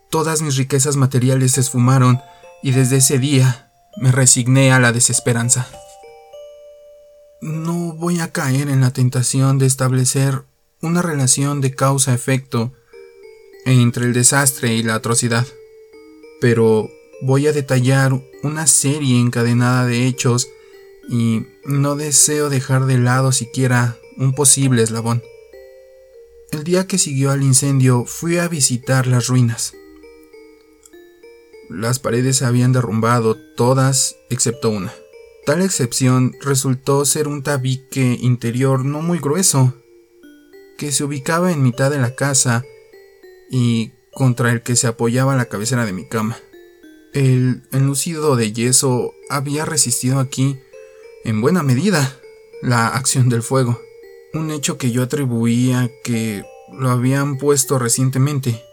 Todas 0.09 0.41
mis 0.41 0.57
riquezas 0.57 0.97
materiales 0.97 1.53
se 1.53 1.61
esfumaron 1.61 2.19
y 2.63 2.71
desde 2.71 2.97
ese 2.97 3.19
día 3.19 3.71
me 3.97 4.11
resigné 4.11 4.71
a 4.71 4.79
la 4.79 4.91
desesperanza. 4.91 5.67
No 7.41 7.93
voy 7.93 8.21
a 8.21 8.31
caer 8.31 8.69
en 8.69 8.81
la 8.81 8.91
tentación 8.91 9.59
de 9.59 9.65
establecer 9.65 10.43
una 10.81 11.01
relación 11.01 11.59
de 11.61 11.75
causa-efecto 11.75 12.71
entre 13.65 14.05
el 14.05 14.13
desastre 14.13 14.73
y 14.73 14.81
la 14.81 14.95
atrocidad, 14.95 15.45
pero 16.41 16.89
voy 17.21 17.47
a 17.47 17.53
detallar 17.53 18.13
una 18.43 18.65
serie 18.65 19.19
encadenada 19.19 19.85
de 19.85 20.07
hechos 20.07 20.47
y 21.09 21.45
no 21.65 21.95
deseo 21.95 22.49
dejar 22.49 22.85
de 22.85 22.97
lado 22.97 23.33
siquiera 23.33 23.97
un 24.17 24.33
posible 24.33 24.83
eslabón. 24.83 25.21
El 26.51 26.63
día 26.63 26.87
que 26.87 26.97
siguió 26.97 27.31
al 27.31 27.41
incendio 27.41 28.05
fui 28.05 28.37
a 28.37 28.47
visitar 28.47 29.07
las 29.07 29.27
ruinas. 29.27 29.73
Las 31.69 31.99
paredes 31.99 32.37
se 32.37 32.45
habían 32.45 32.73
derrumbado, 32.73 33.37
todas 33.55 34.15
excepto 34.29 34.69
una. 34.69 34.93
Tal 35.45 35.61
excepción 35.61 36.35
resultó 36.41 37.03
ser 37.05 37.27
un 37.27 37.43
tabique 37.43 38.17
interior 38.21 38.85
no 38.85 39.01
muy 39.01 39.19
grueso, 39.19 39.73
que 40.77 40.91
se 40.91 41.03
ubicaba 41.03 41.51
en 41.51 41.63
mitad 41.63 41.91
de 41.91 41.97
la 41.97 42.15
casa 42.15 42.63
y 43.49 43.91
contra 44.13 44.51
el 44.51 44.61
que 44.61 44.75
se 44.75 44.87
apoyaba 44.87 45.35
la 45.35 45.45
cabecera 45.45 45.85
de 45.85 45.93
mi 45.93 46.05
cama. 46.07 46.37
El 47.13 47.63
enlucido 47.71 48.35
de 48.35 48.53
yeso 48.53 49.13
había 49.29 49.65
resistido 49.65 50.19
aquí, 50.19 50.59
en 51.25 51.41
buena 51.41 51.61
medida, 51.61 52.17
la 52.61 52.87
acción 52.87 53.29
del 53.29 53.43
fuego, 53.43 53.79
un 54.33 54.49
hecho 54.49 54.77
que 54.77 54.91
yo 54.91 55.03
atribuía 55.03 55.91
que 56.03 56.43
lo 56.71 56.89
habían 56.89 57.37
puesto 57.37 57.77
recientemente. 57.77 58.63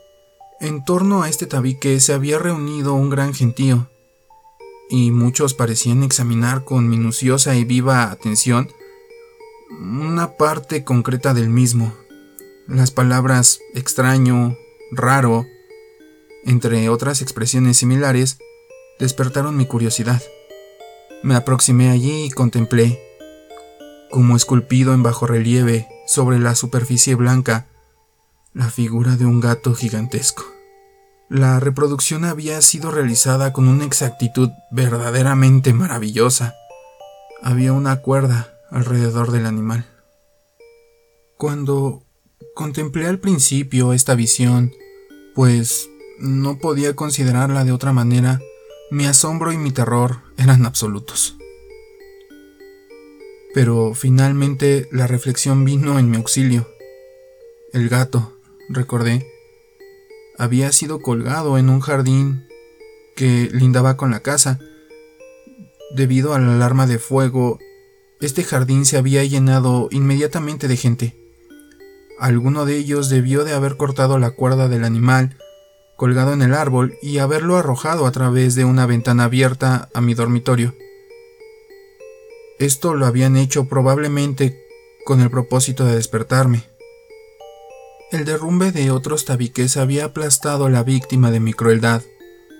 En 0.60 0.84
torno 0.84 1.22
a 1.22 1.30
este 1.30 1.46
tabique 1.46 2.00
se 2.00 2.12
había 2.12 2.38
reunido 2.38 2.92
un 2.92 3.08
gran 3.08 3.32
gentío, 3.32 3.88
y 4.90 5.10
muchos 5.10 5.54
parecían 5.54 6.02
examinar 6.02 6.64
con 6.64 6.86
minuciosa 6.86 7.56
y 7.56 7.64
viva 7.64 8.10
atención 8.10 8.68
una 9.70 10.36
parte 10.36 10.84
concreta 10.84 11.32
del 11.32 11.48
mismo. 11.48 11.94
Las 12.66 12.90
palabras 12.90 13.60
extraño, 13.74 14.54
raro, 14.90 15.46
entre 16.44 16.90
otras 16.90 17.22
expresiones 17.22 17.78
similares, 17.78 18.36
despertaron 18.98 19.56
mi 19.56 19.64
curiosidad. 19.64 20.22
Me 21.22 21.36
aproximé 21.36 21.88
allí 21.88 22.24
y 22.24 22.30
contemplé, 22.30 23.00
como 24.10 24.36
esculpido 24.36 24.92
en 24.92 25.02
bajo 25.02 25.26
relieve 25.26 25.88
sobre 26.06 26.38
la 26.38 26.54
superficie 26.54 27.14
blanca, 27.14 27.66
la 28.52 28.68
figura 28.68 29.16
de 29.16 29.26
un 29.26 29.40
gato 29.40 29.74
gigantesco. 29.74 30.44
La 31.28 31.60
reproducción 31.60 32.24
había 32.24 32.60
sido 32.60 32.90
realizada 32.90 33.52
con 33.52 33.68
una 33.68 33.84
exactitud 33.84 34.50
verdaderamente 34.72 35.72
maravillosa. 35.72 36.56
Había 37.42 37.72
una 37.72 37.96
cuerda 38.02 38.58
alrededor 38.70 39.30
del 39.30 39.46
animal. 39.46 39.86
Cuando 41.36 42.02
contemplé 42.54 43.06
al 43.06 43.20
principio 43.20 43.92
esta 43.92 44.16
visión, 44.16 44.72
pues 45.34 45.88
no 46.18 46.58
podía 46.58 46.96
considerarla 46.96 47.64
de 47.64 47.72
otra 47.72 47.92
manera, 47.92 48.40
mi 48.90 49.06
asombro 49.06 49.52
y 49.52 49.56
mi 49.56 49.70
terror 49.70 50.22
eran 50.36 50.66
absolutos. 50.66 51.36
Pero 53.54 53.94
finalmente 53.94 54.88
la 54.90 55.06
reflexión 55.06 55.64
vino 55.64 55.98
en 55.98 56.10
mi 56.10 56.16
auxilio. 56.16 56.68
El 57.72 57.88
gato, 57.88 58.39
recordé, 58.70 59.26
había 60.38 60.72
sido 60.72 61.00
colgado 61.00 61.58
en 61.58 61.68
un 61.68 61.80
jardín 61.80 62.46
que 63.16 63.50
lindaba 63.52 63.96
con 63.96 64.10
la 64.10 64.20
casa. 64.20 64.58
Debido 65.94 66.32
a 66.32 66.38
la 66.38 66.54
alarma 66.54 66.86
de 66.86 66.98
fuego, 66.98 67.58
este 68.20 68.44
jardín 68.44 68.86
se 68.86 68.96
había 68.96 69.24
llenado 69.24 69.88
inmediatamente 69.90 70.68
de 70.68 70.76
gente. 70.76 71.16
Alguno 72.18 72.64
de 72.64 72.76
ellos 72.76 73.08
debió 73.08 73.44
de 73.44 73.52
haber 73.52 73.76
cortado 73.76 74.18
la 74.18 74.30
cuerda 74.30 74.68
del 74.68 74.84
animal 74.84 75.36
colgado 76.00 76.32
en 76.32 76.40
el 76.40 76.54
árbol 76.54 76.96
y 77.02 77.18
haberlo 77.18 77.58
arrojado 77.58 78.06
a 78.06 78.10
través 78.10 78.54
de 78.54 78.64
una 78.64 78.86
ventana 78.86 79.24
abierta 79.24 79.90
a 79.92 80.00
mi 80.00 80.14
dormitorio. 80.14 80.74
Esto 82.58 82.94
lo 82.94 83.04
habían 83.04 83.36
hecho 83.36 83.68
probablemente 83.68 84.66
con 85.04 85.20
el 85.20 85.28
propósito 85.28 85.84
de 85.84 85.96
despertarme. 85.96 86.69
El 88.10 88.24
derrumbe 88.24 88.72
de 88.72 88.90
otros 88.90 89.24
tabiques 89.24 89.76
había 89.76 90.06
aplastado 90.06 90.66
a 90.66 90.70
la 90.70 90.82
víctima 90.82 91.30
de 91.30 91.38
mi 91.38 91.52
crueldad, 91.52 92.02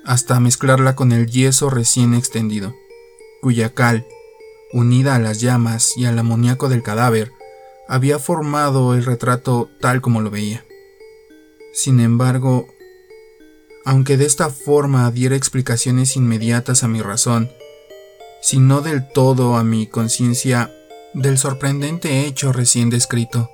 hasta 0.05 0.39
mezclarla 0.39 0.95
con 0.95 1.11
el 1.11 1.27
yeso 1.27 1.71
recién 1.71 2.15
extendido, 2.15 2.77
cuya 3.43 3.75
cal, 3.75 4.07
unida 4.73 5.17
a 5.17 5.19
las 5.19 5.41
llamas 5.41 5.97
y 5.97 6.05
al 6.05 6.17
amoníaco 6.21 6.69
del 6.69 6.85
cadáver, 6.85 7.33
había 7.89 8.21
formado 8.21 8.95
el 8.95 9.05
retrato 9.05 9.69
tal 9.81 10.01
como 10.01 10.21
lo 10.21 10.31
veía. 10.31 10.65
Sin 11.73 11.99
embargo, 11.99 12.69
aunque 13.85 14.17
de 14.17 14.27
esta 14.27 14.51
forma 14.51 15.11
diera 15.11 15.35
explicaciones 15.35 16.15
inmediatas 16.15 16.85
a 16.85 16.89
mi 16.89 17.03
razón, 17.03 17.51
si 18.41 18.61
no 18.61 18.83
del 18.83 19.11
todo 19.11 19.57
a 19.57 19.65
mi 19.65 19.89
conciencia 19.89 20.73
del 21.13 21.39
sorprendente 21.39 22.25
hecho 22.27 22.53
recién 22.53 22.89
descrito, 22.89 23.51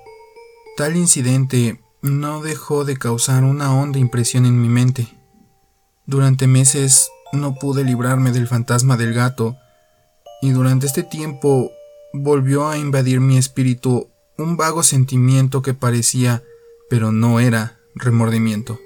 tal 0.76 0.95
incidente 0.97 1.81
no 2.07 2.41
dejó 2.41 2.85
de 2.85 2.97
causar 2.97 3.45
una 3.45 3.75
honda 3.75 3.99
impresión 3.99 4.47
en 4.47 4.61
mi 4.61 4.69
mente. 4.69 5.09
Durante 6.07 6.47
meses 6.47 7.11
no 7.33 7.55
pude 7.57 7.85
librarme 7.85 8.33
del 8.33 8.47
fantasma 8.47 8.97
del 8.97 9.13
gato, 9.13 9.57
y 10.43 10.51
durante 10.51 10.87
este 10.87 11.03
tiempo 11.03 11.71
volvió 12.13 12.69
a 12.69 12.79
invadir 12.79 13.21
mi 13.21 13.37
espíritu 13.37 14.09
un 14.39 14.57
vago 14.57 14.83
sentimiento 14.83 15.63
que 15.63 15.75
parecía, 15.75 16.43
pero 16.89 17.11
no 17.11 17.41
era, 17.41 17.79
remordimiento. 17.95 18.79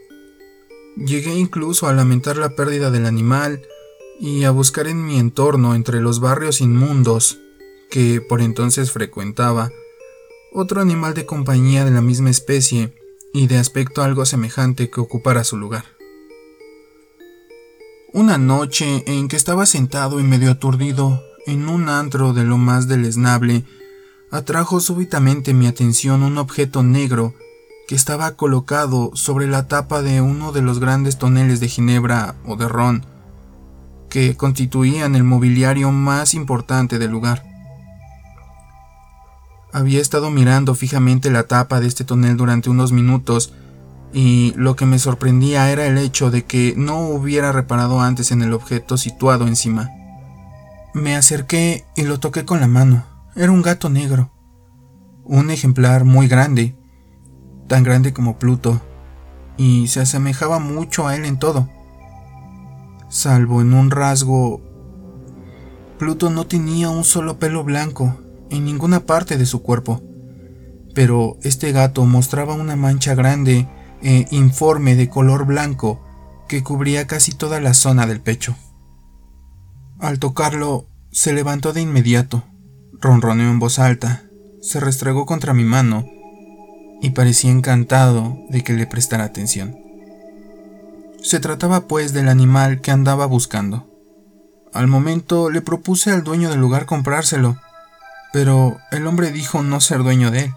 Llegué 0.97 1.35
incluso 1.35 1.89
a 1.89 1.93
lamentar 1.93 2.37
la 2.37 2.57
pérdida 2.57 2.91
del 2.91 3.07
animal 3.07 3.63
y 4.19 4.45
a 4.45 4.51
buscar 4.51 4.87
en 4.87 5.05
mi 5.05 5.19
entorno 5.19 5.75
entre 5.75 6.01
los 6.01 6.21
barrios 6.21 6.61
inmundos 6.61 7.39
que 7.91 8.21
por 8.21 8.41
entonces 8.41 8.93
frecuentaba 8.93 9.71
otro 10.53 10.81
animal 10.81 11.15
de 11.15 11.27
compañía 11.27 11.85
de 11.85 11.91
la 11.91 12.01
misma 12.01 12.31
especie 12.31 12.93
y 13.33 13.47
de 13.47 13.59
aspecto 13.59 14.03
algo 14.03 14.27
semejante 14.27 14.91
que 14.91 15.01
ocupara 15.01 15.45
su 15.45 15.57
lugar. 15.57 15.85
Una 18.13 18.39
noche 18.39 19.05
en 19.07 19.29
que 19.29 19.37
estaba 19.37 19.67
sentado 19.67 20.19
y 20.19 20.25
medio 20.25 20.51
aturdido 20.51 21.23
en 21.47 21.69
un 21.69 21.89
antro 21.89 22.33
de 22.33 22.45
lo 22.45 22.59
más 22.59 22.89
deleznable, 22.89 23.65
atrajo 24.31 24.81
súbitamente 24.81 25.55
mi 25.55 25.67
atención 25.67 26.23
un 26.23 26.39
objeto 26.39 26.83
negro 26.83 27.35
que 27.87 27.95
estaba 27.95 28.37
colocado 28.37 29.11
sobre 29.15 29.47
la 29.47 29.67
tapa 29.67 30.03
de 30.03 30.21
uno 30.21 30.53
de 30.53 30.63
los 30.63 30.79
grandes 30.79 31.19
toneles 31.19 31.61
de 31.61 31.69
ginebra 31.69 32.37
o 32.47 32.57
de 32.57 32.69
ron 32.69 33.05
que 34.09 34.37
constituían 34.37 35.15
el 35.15 35.25
mobiliario 35.25 35.93
más 35.93 36.35
importante 36.35 36.99
del 36.99 37.13
lugar. 37.13 37.50
Había 39.73 40.01
estado 40.01 40.31
mirando 40.31 40.75
fijamente 40.75 41.31
la 41.31 41.45
tapa 41.45 41.79
de 41.79 41.87
este 41.87 42.03
tonel 42.05 42.37
durante 42.37 42.71
unos 42.71 42.91
minutos 42.91 43.53
y 44.13 44.53
lo 44.57 44.75
que 44.75 44.85
me 44.85 44.99
sorprendía 44.99 45.71
era 45.71 45.87
el 45.87 45.97
hecho 45.97 46.33
de 46.33 46.45
que 46.45 46.75
no 46.77 47.07
hubiera 47.07 47.53
reparado 47.53 48.01
antes 48.01 48.33
en 48.33 48.43
el 48.43 48.53
objeto 48.53 48.97
situado 48.97 49.47
encima. 49.47 49.91
Me 50.93 51.15
acerqué 51.15 51.85
y 51.95 52.03
lo 52.03 52.19
toqué 52.19 52.45
con 52.45 52.61
la 52.61 52.67
mano. 52.67 53.05
Era 53.37 53.53
un 53.53 53.63
gato 53.63 53.89
negro. 53.89 54.33
Un 55.23 55.51
ejemplar 55.51 56.05
muy 56.05 56.27
grande, 56.27 56.77
tan 57.69 57.85
grande 57.85 58.13
como 58.13 58.41
Pluto, 58.41 58.81
y 59.57 59.87
se 59.87 60.01
asemejaba 60.01 60.59
mucho 60.59 61.07
a 61.07 61.15
él 61.15 61.25
en 61.25 61.39
todo. 61.39 61.69
Salvo 63.09 63.61
en 63.61 63.73
un 63.73 63.93
rasgo... 63.93 64.61
Pluto 65.99 66.31
no 66.31 66.47
tenía 66.47 66.89
un 66.89 67.05
solo 67.05 67.39
pelo 67.39 67.63
blanco 67.63 68.19
en 68.51 68.65
ninguna 68.65 69.01
parte 69.01 69.39
de 69.39 69.47
su 69.47 69.63
cuerpo, 69.63 70.03
pero 70.95 71.39
este 71.43 71.73
gato 71.73 72.05
mostraba 72.05 72.55
una 72.55 72.77
mancha 72.77 73.15
grande 73.15 73.69
e 74.03 74.27
informe 74.31 74.97
de 74.97 75.09
color 75.09 75.47
blanco 75.47 76.01
que 76.49 76.63
cubría 76.63 77.07
casi 77.07 77.33
toda 77.33 77.61
la 77.61 77.75
zona 77.75 78.07
del 78.07 78.21
pecho. 78.21 78.57
Al 79.99 80.19
tocarlo, 80.19 80.87
se 81.13 81.33
levantó 81.33 81.73
de 81.73 81.81
inmediato, 81.81 82.45
ronroneó 82.93 83.51
en 83.51 83.59
voz 83.59 83.79
alta, 83.79 84.23
se 84.61 84.81
restregó 84.81 85.27
contra 85.27 85.55
mi 85.55 85.65
mano 85.65 86.07
y 87.03 87.11
parecía 87.11 87.51
encantado 87.51 88.39
de 88.49 88.63
que 88.63 88.73
le 88.73 88.87
prestara 88.87 89.25
atención. 89.25 89.77
Se 91.23 91.41
trataba 91.41 91.83
pues 91.87 92.13
del 92.13 92.29
animal 92.29 92.81
que 92.81 92.91
andaba 92.91 93.27
buscando. 93.27 93.89
Al 94.73 94.87
momento 94.87 95.51
le 95.51 95.61
propuse 95.61 96.11
al 96.11 96.25
dueño 96.25 96.51
del 96.51 96.61
lugar 96.61 96.87
comprárselo, 96.87 97.59
pero 98.33 98.79
el 98.91 99.07
hombre 99.07 99.33
dijo 99.33 99.63
no 99.63 99.81
ser 99.81 100.03
dueño 100.03 100.31
de 100.31 100.45
él. 100.45 100.55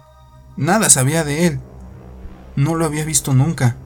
Nada 0.56 0.90
sabía 0.90 1.24
de 1.24 1.46
él. 1.46 1.60
No 2.56 2.74
lo 2.74 2.84
había 2.84 3.04
visto 3.04 3.34
nunca. 3.34 3.76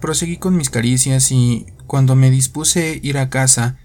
Proseguí 0.00 0.38
con 0.38 0.56
mis 0.56 0.70
caricias 0.70 1.30
y, 1.30 1.66
cuando 1.86 2.16
me 2.16 2.30
dispuse 2.30 2.98
ir 3.02 3.18
a 3.18 3.30
casa, 3.30 3.76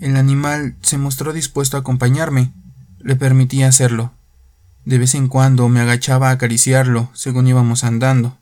el 0.00 0.16
animal 0.16 0.76
se 0.82 0.98
mostró 0.98 1.32
dispuesto 1.32 1.76
a 1.76 1.80
acompañarme. 1.80 2.52
Le 2.98 3.16
permití 3.16 3.62
hacerlo. 3.62 4.12
De 4.84 4.98
vez 4.98 5.14
en 5.14 5.28
cuando 5.28 5.68
me 5.68 5.80
agachaba 5.80 6.28
a 6.28 6.32
acariciarlo 6.32 7.10
según 7.14 7.46
íbamos 7.46 7.84
andando. 7.84 8.38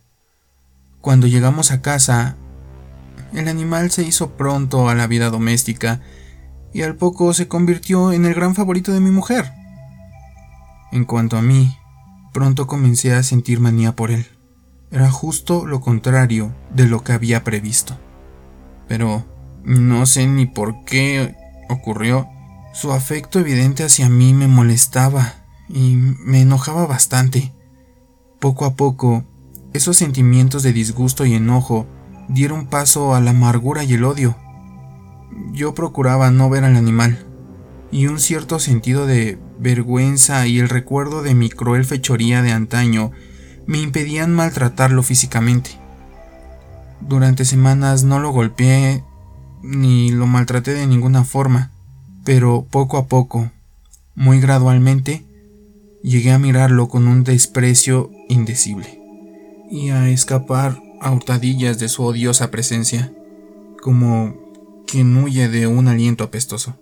Cuando 1.01 1.27
llegamos 1.27 1.71
a 1.71 1.83
casa, 1.83 2.37
el 3.33 3.49
animal 3.49 3.91
se 3.91 4.03
hizo 4.03 4.37
pronto 4.37 4.89
a 4.89 4.95
la 4.95 5.07
vida 5.07 5.31
doméstica 5.31 6.01
y 6.73 6.83
al 6.83 6.97
poco 6.97 7.33
se 7.35 7.49
convirtió 7.49 8.13
en 8.13 8.25
el 8.25 8.35
gran 8.35 8.55
favorito 8.55 8.93
de 8.93 9.01
mi 9.01 9.11
mujer. 9.11 9.62
En 10.93 11.07
cuanto 11.07 11.39
a 11.39 11.43
mí, 11.43 11.79
pronto 12.35 12.67
comencé 12.67 13.15
a 13.15 13.23
sentir 13.23 13.61
manía 13.61 13.97
por 13.97 14.11
él. 14.11 14.27
Era 14.91 15.11
justo 15.11 15.67
lo 15.67 15.81
contrario 15.81 16.55
de 16.75 16.87
lo 16.87 17.03
que 17.03 17.13
había 17.13 17.45
previsto. 17.45 17.97
Pero 18.89 19.25
no 19.65 20.05
sé 20.05 20.27
ni 20.27 20.45
por 20.45 20.85
qué 20.85 21.35
ocurrió. 21.71 22.29
Su 22.75 22.93
afecto 22.93 23.39
evidente 23.39 23.85
hacia 23.85 24.11
mí 24.11 24.35
me 24.35 24.49
molestaba 24.49 25.35
y 25.69 25.95
me 25.97 26.43
enojaba 26.43 26.87
bastante. 26.87 27.55
Poco 28.39 28.67
a 28.67 28.75
poco, 28.75 29.25
esos 29.73 29.97
sentimientos 29.97 30.63
de 30.63 30.75
disgusto 30.75 31.25
y 31.25 31.35
enojo 31.35 31.87
dieron 32.29 32.67
paso 32.67 33.15
a 33.15 33.21
la 33.21 33.31
amargura 33.31 33.83
y 33.85 33.95
el 33.95 34.05
odio. 34.05 34.37
Yo 35.53 35.73
procuraba 35.73 36.31
no 36.31 36.51
ver 36.51 36.65
al 36.65 36.77
animal, 36.77 37.25
y 37.91 38.07
un 38.09 38.19
cierto 38.19 38.59
sentido 38.59 39.07
de 39.07 39.39
vergüenza 39.63 40.47
y 40.47 40.59
el 40.59 40.69
recuerdo 40.69 41.23
de 41.23 41.35
mi 41.35 41.49
cruel 41.49 41.85
fechoría 41.85 42.43
de 42.43 42.53
antaño 42.53 43.13
me 43.67 43.81
impedían 43.81 44.35
maltratarlo 44.35 45.03
físicamente. 45.03 45.71
Durante 47.01 47.45
semanas 47.45 48.05
no 48.05 48.19
lo 48.19 48.31
golpeé 48.33 49.05
ni 49.63 50.11
lo 50.11 50.27
maltraté 50.27 50.75
de 50.75 50.87
ninguna 50.87 51.25
forma, 51.25 51.71
pero 52.25 52.67
poco 52.69 52.99
a 52.99 53.07
poco, 53.07 53.51
muy 54.15 54.41
gradualmente, 54.41 55.25
llegué 56.03 56.33
a 56.33 56.39
mirarlo 56.39 56.89
con 56.89 57.07
un 57.07 57.25
desprecio 57.25 58.11
indecible 58.29 59.01
y 59.71 59.91
a 59.91 60.09
escapar 60.11 60.83
a 61.01 61.11
hurtadillas 61.13 61.79
de 61.79 61.89
su 61.89 62.05
odiosa 62.05 62.51
presencia, 62.51 63.13
como 63.81 64.37
quien 64.87 65.17
huye 65.17 65.49
de 65.49 65.67
un 65.67 65.89
aliento 65.89 66.25
apestoso. 66.25 66.77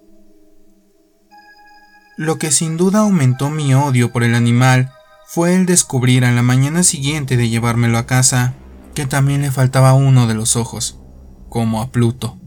Lo 2.21 2.37
que 2.37 2.51
sin 2.51 2.77
duda 2.77 2.99
aumentó 2.99 3.49
mi 3.49 3.73
odio 3.73 4.13
por 4.13 4.25
el 4.25 4.35
animal 4.35 4.93
fue 5.25 5.55
el 5.55 5.65
descubrir 5.65 6.27
a 6.27 6.31
la 6.31 6.43
mañana 6.43 6.83
siguiente 6.83 7.39
de 7.39 7.49
llevármelo 7.49 7.97
a 7.97 8.05
casa 8.05 8.53
que 8.95 9.07
también 9.07 9.41
le 9.41 9.51
faltaba 9.51 9.95
uno 9.95 10.27
de 10.27 10.35
los 10.35 10.55
ojos, 10.55 11.01
como 11.49 11.81
a 11.81 11.91
Pluto. 11.91 12.39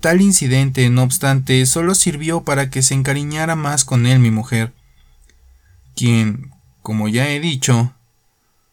Tal 0.00 0.20
incidente, 0.20 0.90
no 0.90 1.04
obstante, 1.04 1.64
solo 1.64 1.94
sirvió 1.94 2.42
para 2.42 2.70
que 2.70 2.82
se 2.82 2.94
encariñara 2.94 3.54
más 3.54 3.84
con 3.84 4.04
él 4.04 4.18
mi 4.18 4.32
mujer, 4.32 4.74
quien, 5.94 6.50
como 6.82 7.06
ya 7.06 7.28
he 7.28 7.38
dicho, 7.38 7.94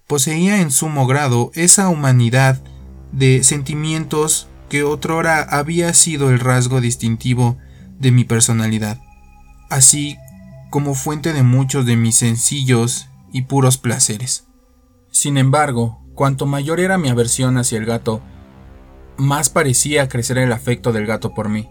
poseía 0.07 0.59
en 0.59 0.71
sumo 0.71 1.05
grado 1.05 1.51
esa 1.53 1.87
humanidad 1.89 2.63
de 3.11 3.43
sentimientos 3.43 4.47
que 4.69 4.81
otrora 4.81 5.43
había 5.43 5.93
sido 5.93 6.31
el 6.31 6.39
rasgo 6.39 6.81
distintivo 6.81 7.59
de 7.99 8.09
mi 8.09 8.23
personalidad 8.23 8.99
así 9.69 10.17
como 10.69 10.93
fuente 10.93 11.33
de 11.33 11.43
muchos 11.43 11.85
de 11.85 11.95
mis 11.95 12.17
sencillos 12.17 13.09
y 13.31 13.43
puros 13.43 13.77
placeres. 13.77 14.47
Sin 15.11 15.37
embargo, 15.37 16.01
cuanto 16.13 16.45
mayor 16.45 16.79
era 16.79 16.97
mi 16.97 17.09
aversión 17.09 17.57
hacia 17.57 17.77
el 17.77 17.85
gato, 17.85 18.21
más 19.17 19.49
parecía 19.49 20.07
crecer 20.07 20.37
el 20.37 20.51
afecto 20.51 20.91
del 20.91 21.05
gato 21.05 21.33
por 21.33 21.49
mí. 21.49 21.67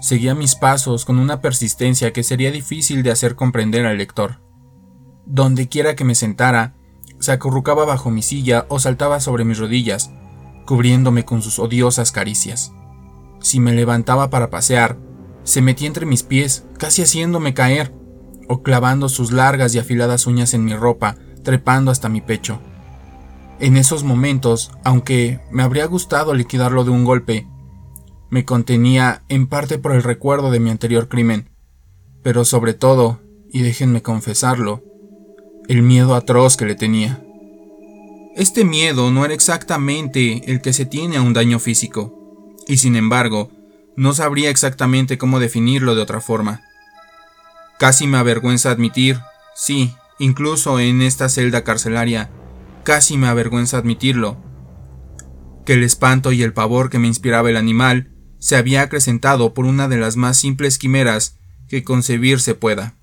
Seguía 0.00 0.34
mis 0.34 0.56
pasos 0.56 1.04
con 1.04 1.18
una 1.18 1.40
persistencia 1.40 2.12
que 2.12 2.24
sería 2.24 2.50
difícil 2.50 3.02
de 3.02 3.12
hacer 3.12 3.36
comprender 3.36 3.86
al 3.86 3.98
lector. 3.98 4.40
Donde 5.26 5.68
quiera 5.68 5.94
que 5.94 6.04
me 6.04 6.16
sentara, 6.16 6.74
se 7.20 7.30
acurrucaba 7.30 7.84
bajo 7.84 8.10
mi 8.10 8.20
silla 8.20 8.66
o 8.68 8.80
saltaba 8.80 9.20
sobre 9.20 9.44
mis 9.44 9.58
rodillas, 9.58 10.10
cubriéndome 10.66 11.24
con 11.24 11.40
sus 11.40 11.60
odiosas 11.60 12.10
caricias. 12.10 12.72
Si 13.40 13.60
me 13.60 13.72
levantaba 13.72 14.28
para 14.28 14.50
pasear, 14.50 14.98
se 15.44 15.62
metía 15.62 15.88
entre 15.88 16.06
mis 16.06 16.22
pies, 16.22 16.64
casi 16.78 17.02
haciéndome 17.02 17.54
caer, 17.54 17.92
o 18.48 18.62
clavando 18.62 19.08
sus 19.08 19.32
largas 19.32 19.74
y 19.74 19.78
afiladas 19.78 20.26
uñas 20.26 20.54
en 20.54 20.64
mi 20.64 20.74
ropa, 20.74 21.16
trepando 21.42 21.90
hasta 21.90 22.08
mi 22.08 22.20
pecho. 22.20 22.60
En 23.60 23.76
esos 23.76 24.04
momentos, 24.04 24.72
aunque 24.84 25.40
me 25.50 25.62
habría 25.62 25.86
gustado 25.86 26.34
liquidarlo 26.34 26.84
de 26.84 26.90
un 26.90 27.04
golpe, 27.04 27.46
me 28.30 28.44
contenía 28.44 29.22
en 29.28 29.46
parte 29.46 29.78
por 29.78 29.92
el 29.92 30.02
recuerdo 30.02 30.50
de 30.50 30.58
mi 30.58 30.70
anterior 30.70 31.08
crimen, 31.08 31.50
pero 32.22 32.44
sobre 32.44 32.74
todo, 32.74 33.20
y 33.50 33.62
déjenme 33.62 34.02
confesarlo, 34.02 34.82
el 35.68 35.82
miedo 35.82 36.14
atroz 36.14 36.56
que 36.56 36.64
le 36.66 36.74
tenía. 36.74 37.22
Este 38.34 38.64
miedo 38.64 39.10
no 39.10 39.24
era 39.24 39.34
exactamente 39.34 40.50
el 40.50 40.62
que 40.62 40.72
se 40.72 40.86
tiene 40.86 41.18
a 41.18 41.22
un 41.22 41.34
daño 41.34 41.58
físico, 41.58 42.56
y 42.66 42.78
sin 42.78 42.96
embargo, 42.96 43.50
no 43.96 44.12
sabría 44.14 44.50
exactamente 44.50 45.18
cómo 45.18 45.40
definirlo 45.40 45.94
de 45.94 46.02
otra 46.02 46.20
forma. 46.20 46.62
Casi 47.78 48.06
me 48.06 48.18
avergüenza 48.18 48.70
admitir, 48.70 49.20
sí, 49.54 49.94
incluso 50.18 50.78
en 50.78 51.02
esta 51.02 51.28
celda 51.28 51.64
carcelaria, 51.64 52.30
casi 52.84 53.18
me 53.18 53.28
avergüenza 53.28 53.78
admitirlo, 53.78 54.36
que 55.64 55.74
el 55.74 55.82
espanto 55.82 56.32
y 56.32 56.42
el 56.42 56.52
pavor 56.52 56.90
que 56.90 56.98
me 56.98 57.08
inspiraba 57.08 57.50
el 57.50 57.56
animal 57.56 58.12
se 58.38 58.56
había 58.56 58.82
acrecentado 58.82 59.54
por 59.54 59.64
una 59.64 59.88
de 59.88 59.96
las 59.96 60.16
más 60.16 60.36
simples 60.36 60.78
quimeras 60.78 61.38
que 61.68 61.84
concebirse 61.84 62.54
pueda. 62.54 62.96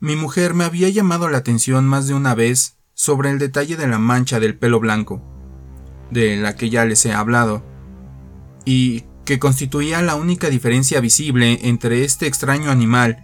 Mi 0.00 0.16
mujer 0.16 0.54
me 0.54 0.64
había 0.64 0.88
llamado 0.88 1.28
la 1.28 1.38
atención 1.38 1.86
más 1.86 2.08
de 2.08 2.14
una 2.14 2.34
vez 2.34 2.78
sobre 2.94 3.30
el 3.30 3.38
detalle 3.38 3.76
de 3.76 3.86
la 3.86 3.98
mancha 3.98 4.40
del 4.40 4.58
pelo 4.58 4.80
blanco, 4.80 5.22
de 6.10 6.36
la 6.36 6.56
que 6.56 6.70
ya 6.70 6.84
les 6.84 7.06
he 7.06 7.12
hablado, 7.12 7.64
y 8.64 9.04
que 9.24 9.38
constituía 9.38 10.02
la 10.02 10.14
única 10.14 10.48
diferencia 10.50 11.00
visible 11.00 11.60
entre 11.62 12.04
este 12.04 12.26
extraño 12.26 12.70
animal 12.70 13.18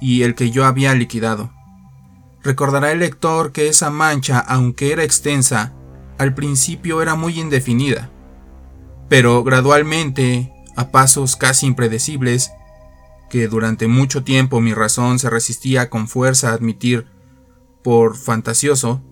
y 0.00 0.22
el 0.22 0.34
que 0.34 0.50
yo 0.50 0.64
había 0.64 0.94
liquidado. 0.94 1.52
Recordará 2.42 2.90
el 2.90 2.98
lector 2.98 3.52
que 3.52 3.68
esa 3.68 3.90
mancha, 3.90 4.38
aunque 4.40 4.92
era 4.92 5.04
extensa, 5.04 5.74
al 6.18 6.34
principio 6.34 7.02
era 7.02 7.14
muy 7.14 7.38
indefinida, 7.38 8.10
pero 9.08 9.44
gradualmente, 9.44 10.52
a 10.76 10.90
pasos 10.90 11.36
casi 11.36 11.66
impredecibles, 11.66 12.50
que 13.30 13.46
durante 13.48 13.86
mucho 13.86 14.24
tiempo 14.24 14.60
mi 14.60 14.74
razón 14.74 15.18
se 15.18 15.30
resistía 15.30 15.88
con 15.88 16.08
fuerza 16.08 16.50
a 16.50 16.54
admitir 16.54 17.06
por 17.84 18.16
fantasioso, 18.16 19.02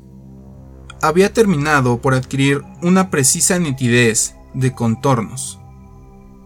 había 1.03 1.33
terminado 1.33 2.01
por 2.01 2.15
adquirir 2.15 2.63
una 2.83 3.11
precisa 3.11 3.59
nitidez 3.59 4.35
de 4.55 4.75
contornos. 4.75 5.60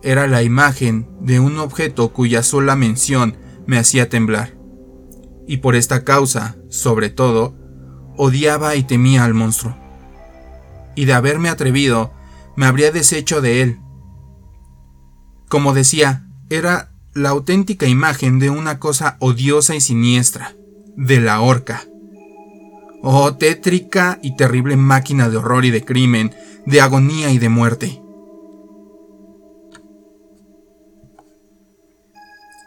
Era 0.05 0.27
la 0.27 0.43
imagen 0.43 1.09
de 1.23 1.40
un 1.40 1.59
objeto 1.59 2.12
cuya 2.12 2.43
sola 2.43 2.77
mención 2.77 3.38
me 3.67 3.79
hacía 3.79 4.11
temblar. 4.11 4.55
Y 5.49 5.57
por 5.57 5.77
esta 5.77 6.05
causa, 6.05 6.57
sobre 6.69 7.09
todo, 7.09 7.55
odiaba 8.19 8.77
y 8.77 8.83
temía 8.83 9.25
al 9.25 9.33
monstruo. 9.33 9.75
Y 10.95 11.07
de 11.07 11.14
haberme 11.14 11.49
atrevido, 11.49 12.12
me 12.55 12.67
habría 12.67 12.93
deshecho 12.93 13.40
de 13.40 13.62
él. 13.62 13.81
Como 15.49 15.73
decía, 15.73 16.29
era 16.51 16.93
la 17.14 17.31
auténtica 17.31 17.87
imagen 17.87 18.38
de 18.38 18.51
una 18.51 18.79
cosa 18.79 19.17
odiosa 19.21 19.75
y 19.75 19.81
siniestra, 19.81 20.55
de 20.99 21.19
la 21.21 21.40
horca. 21.40 21.83
Oh, 23.03 23.35
tétrica 23.37 24.19
y 24.23 24.37
terrible 24.37 24.77
máquina 24.77 25.31
de 25.31 25.38
horror 25.38 25.64
y 25.64 25.71
de 25.71 25.83
crimen, 25.83 26.35
de 26.67 26.83
agonía 26.83 27.31
y 27.31 27.38
de 27.38 27.49
muerte. 27.49 28.04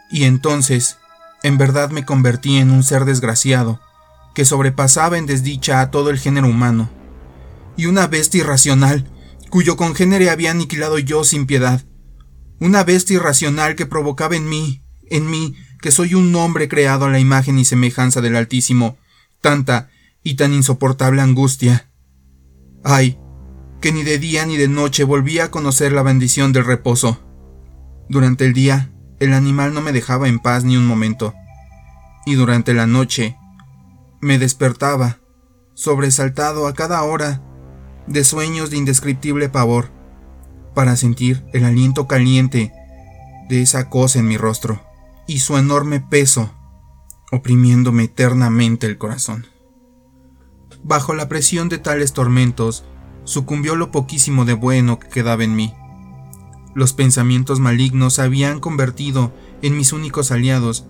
Y 0.10 0.24
entonces, 0.24 0.98
en 1.44 1.58
verdad 1.58 1.90
me 1.90 2.06
convertí 2.06 2.58
en 2.58 2.72
un 2.72 2.84
ser 2.84 3.06
desgraciado, 3.06 3.80
que 4.34 4.46
sobrepasaba 4.46 5.18
en 5.18 5.26
desdicha 5.26 5.82
a 5.82 5.92
todo 5.92 6.10
el 6.10 6.20
género 6.20 6.48
humano, 6.48 6.90
y 7.76 7.86
una 7.86 8.08
bestia 8.08 8.42
irracional, 8.42 9.10
cuyo 9.50 9.78
congénere 9.78 10.30
había 10.30 10.52
aniquilado 10.52 11.00
yo 11.00 11.24
sin 11.24 11.46
piedad, 11.46 11.84
una 12.60 12.84
bestia 12.84 13.16
irracional 13.16 13.76
que 13.76 13.86
provocaba 13.86 14.36
en 14.36 14.50
mí, 14.50 14.84
en 15.10 15.30
mí, 15.30 15.56
que 15.82 15.92
soy 15.92 16.16
un 16.16 16.36
hombre 16.36 16.68
creado 16.68 17.06
a 17.06 17.10
la 17.10 17.20
imagen 17.20 17.60
y 17.60 17.66
semejanza 17.66 18.22
del 18.22 18.36
Altísimo, 18.36 18.98
tanta 19.42 19.90
y 20.24 20.36
tan 20.36 20.54
insoportable 20.54 21.22
angustia. 21.22 21.92
Ay, 22.84 23.20
que 23.82 23.92
ni 23.92 24.04
de 24.04 24.18
día 24.18 24.46
ni 24.46 24.58
de 24.58 24.68
noche 24.68 25.04
volvía 25.04 25.46
a 25.46 25.52
conocer 25.52 25.92
la 25.92 26.04
bendición 26.04 26.52
del 26.52 26.66
reposo. 26.66 27.24
Durante 28.10 28.46
el 28.46 28.54
día, 28.54 28.92
el 29.20 29.34
animal 29.34 29.74
no 29.74 29.82
me 29.82 29.92
dejaba 29.92 30.28
en 30.28 30.40
paz 30.40 30.64
ni 30.64 30.78
un 30.78 30.86
momento, 30.86 31.34
y 32.26 32.36
durante 32.36 32.74
la 32.74 32.88
noche 32.88 33.38
me 34.20 34.40
despertaba, 34.40 35.20
sobresaltado 35.74 36.68
a 36.68 36.74
cada 36.74 37.02
hora, 37.04 37.42
de 38.08 38.24
sueños 38.24 38.70
de 38.70 38.78
indescriptible 38.78 39.50
pavor, 39.50 39.92
para 40.74 40.96
sentir 40.96 41.46
el 41.54 41.66
aliento 41.66 42.08
caliente 42.08 42.72
de 43.50 43.62
esa 43.62 43.90
cosa 43.90 44.20
en 44.20 44.28
mi 44.28 44.38
rostro 44.38 44.82
y 45.28 45.40
su 45.40 45.58
enorme 45.58 46.00
peso 46.00 46.54
oprimiéndome 47.32 48.04
eternamente 48.04 48.88
el 48.88 48.98
corazón. 48.98 49.48
Bajo 50.84 51.14
la 51.14 51.28
presión 51.28 51.70
de 51.70 51.78
tales 51.78 52.14
tormentos, 52.14 52.86
sucumbió 53.24 53.76
lo 53.76 53.92
poquísimo 53.92 54.46
de 54.46 54.54
bueno 54.54 55.00
que 55.00 55.10
quedaba 55.10 55.44
en 55.44 55.56
mí. 55.56 55.74
Los 56.76 56.94
pensamientos 56.94 57.60
malignos 57.60 58.16
se 58.16 58.22
habían 58.22 58.60
convertido 58.60 59.34
en 59.62 59.78
mis 59.78 59.94
únicos 59.94 60.32
aliados, 60.32 60.86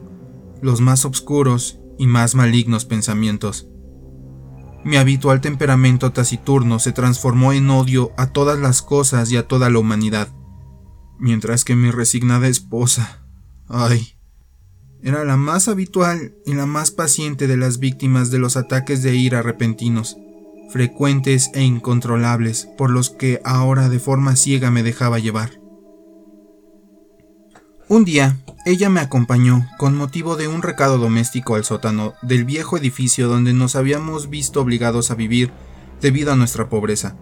los 0.62 0.82
más 0.82 1.06
oscuros 1.06 1.80
y 1.98 2.08
más 2.08 2.36
malignos 2.36 2.86
pensamientos. 2.86 3.68
Mi 4.84 4.98
habitual 4.98 5.42
temperamento 5.42 6.12
taciturno 6.12 6.80
se 6.80 6.92
transformó 6.92 7.54
en 7.54 7.70
odio 7.70 8.12
a 8.18 8.28
todas 8.28 8.60
las 8.60 8.82
cosas 8.82 9.32
y 9.32 9.38
a 9.38 9.48
toda 9.48 9.70
la 9.70 9.80
humanidad, 9.80 10.30
mientras 11.20 11.66
que 11.66 11.76
mi 11.76 11.92
resignada 11.92 12.48
esposa, 12.48 13.26
ay, 13.68 14.18
era 15.02 15.24
la 15.26 15.38
más 15.38 15.68
habitual 15.68 16.36
y 16.46 16.54
la 16.54 16.66
más 16.66 16.92
paciente 16.92 17.48
de 17.48 17.58
las 17.58 17.80
víctimas 17.80 18.32
de 18.32 18.40
los 18.40 18.58
ataques 18.58 19.04
de 19.04 19.16
ira 19.16 19.42
repentinos, 19.42 20.18
frecuentes 20.70 21.52
e 21.54 21.64
incontrolables, 21.64 22.68
por 22.78 22.90
los 22.90 23.10
que 23.10 23.42
ahora 23.44 23.90
de 23.90 24.00
forma 24.00 24.36
ciega 24.36 24.72
me 24.72 24.84
dejaba 24.84 25.20
llevar. 25.20 25.62
Un 27.90 28.04
día, 28.04 28.38
ella 28.66 28.90
me 28.90 29.00
acompañó 29.00 29.66
con 29.78 29.96
motivo 29.96 30.36
de 30.36 30.50
un 30.50 30.62
recado 30.62 30.98
doméstico 30.98 31.56
al 31.56 31.64
sótano 31.64 32.16
del 32.22 32.44
viejo 32.44 32.78
edificio 32.78 33.30
donde 33.30 33.54
nos 33.54 33.78
habíamos 33.78 34.30
visto 34.30 34.60
obligados 34.60 35.10
a 35.10 35.16
vivir 35.16 35.52
debido 36.02 36.34
a 36.34 36.36
nuestra 36.36 36.68
pobreza. 36.68 37.16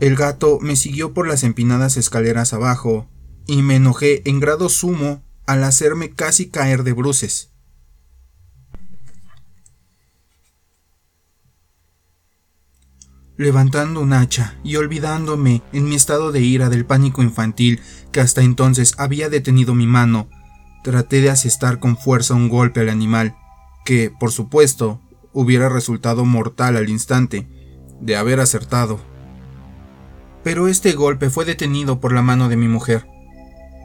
El 0.00 0.16
gato 0.16 0.60
me 0.62 0.76
siguió 0.76 1.12
por 1.12 1.28
las 1.28 1.44
empinadas 1.44 1.98
escaleras 1.98 2.54
abajo, 2.54 3.10
y 3.46 3.60
me 3.60 3.76
enojé 3.76 4.22
en 4.24 4.40
grado 4.40 4.70
sumo 4.70 5.22
al 5.46 5.62
hacerme 5.62 6.10
casi 6.10 6.48
caer 6.48 6.82
de 6.82 6.94
bruces. 6.94 7.49
Levantando 13.40 14.02
un 14.02 14.12
hacha 14.12 14.58
y 14.62 14.76
olvidándome 14.76 15.62
en 15.72 15.88
mi 15.88 15.94
estado 15.94 16.30
de 16.30 16.42
ira 16.42 16.68
del 16.68 16.84
pánico 16.84 17.22
infantil 17.22 17.80
que 18.12 18.20
hasta 18.20 18.42
entonces 18.42 18.92
había 18.98 19.30
detenido 19.30 19.74
mi 19.74 19.86
mano, 19.86 20.28
traté 20.84 21.22
de 21.22 21.30
asestar 21.30 21.78
con 21.78 21.96
fuerza 21.96 22.34
un 22.34 22.50
golpe 22.50 22.80
al 22.80 22.90
animal, 22.90 23.34
que, 23.86 24.10
por 24.10 24.30
supuesto, 24.30 25.00
hubiera 25.32 25.70
resultado 25.70 26.26
mortal 26.26 26.76
al 26.76 26.90
instante, 26.90 27.48
de 27.98 28.14
haber 28.14 28.40
acertado. 28.40 29.00
Pero 30.44 30.68
este 30.68 30.92
golpe 30.92 31.30
fue 31.30 31.46
detenido 31.46 31.98
por 31.98 32.12
la 32.12 32.20
mano 32.20 32.50
de 32.50 32.58
mi 32.58 32.68
mujer, 32.68 33.06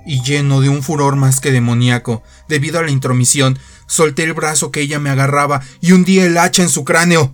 y 0.05 0.21
lleno 0.21 0.59
de 0.59 0.67
un 0.67 0.83
furor 0.83 1.15
más 1.15 1.39
que 1.39 1.53
demoníaco, 1.53 2.23
debido 2.49 2.79
a 2.79 2.83
la 2.83 2.91
intromisión, 2.91 3.57
solté 3.87 4.25
el 4.25 4.33
brazo 4.33 4.69
que 4.69 4.81
ella 4.81 4.99
me 4.99 5.11
agarraba 5.11 5.61
y 5.79 5.93
hundí 5.93 6.19
el 6.19 6.37
hacha 6.37 6.61
en 6.61 6.67
su 6.67 6.83
cráneo. 6.83 7.33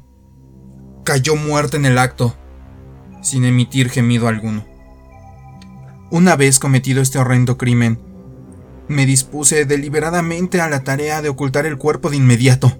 Cayó 1.03 1.35
muerta 1.35 1.77
en 1.77 1.85
el 1.85 1.97
acto, 1.97 2.35
sin 3.23 3.43
emitir 3.43 3.89
gemido 3.89 4.27
alguno. 4.27 4.65
Una 6.11 6.35
vez 6.35 6.59
cometido 6.59 7.01
este 7.01 7.17
horrendo 7.17 7.57
crimen, 7.57 7.99
me 8.87 9.05
dispuse 9.05 9.65
deliberadamente 9.65 10.61
a 10.61 10.69
la 10.69 10.83
tarea 10.83 11.21
de 11.21 11.29
ocultar 11.29 11.65
el 11.65 11.77
cuerpo 11.77 12.09
de 12.09 12.17
inmediato. 12.17 12.77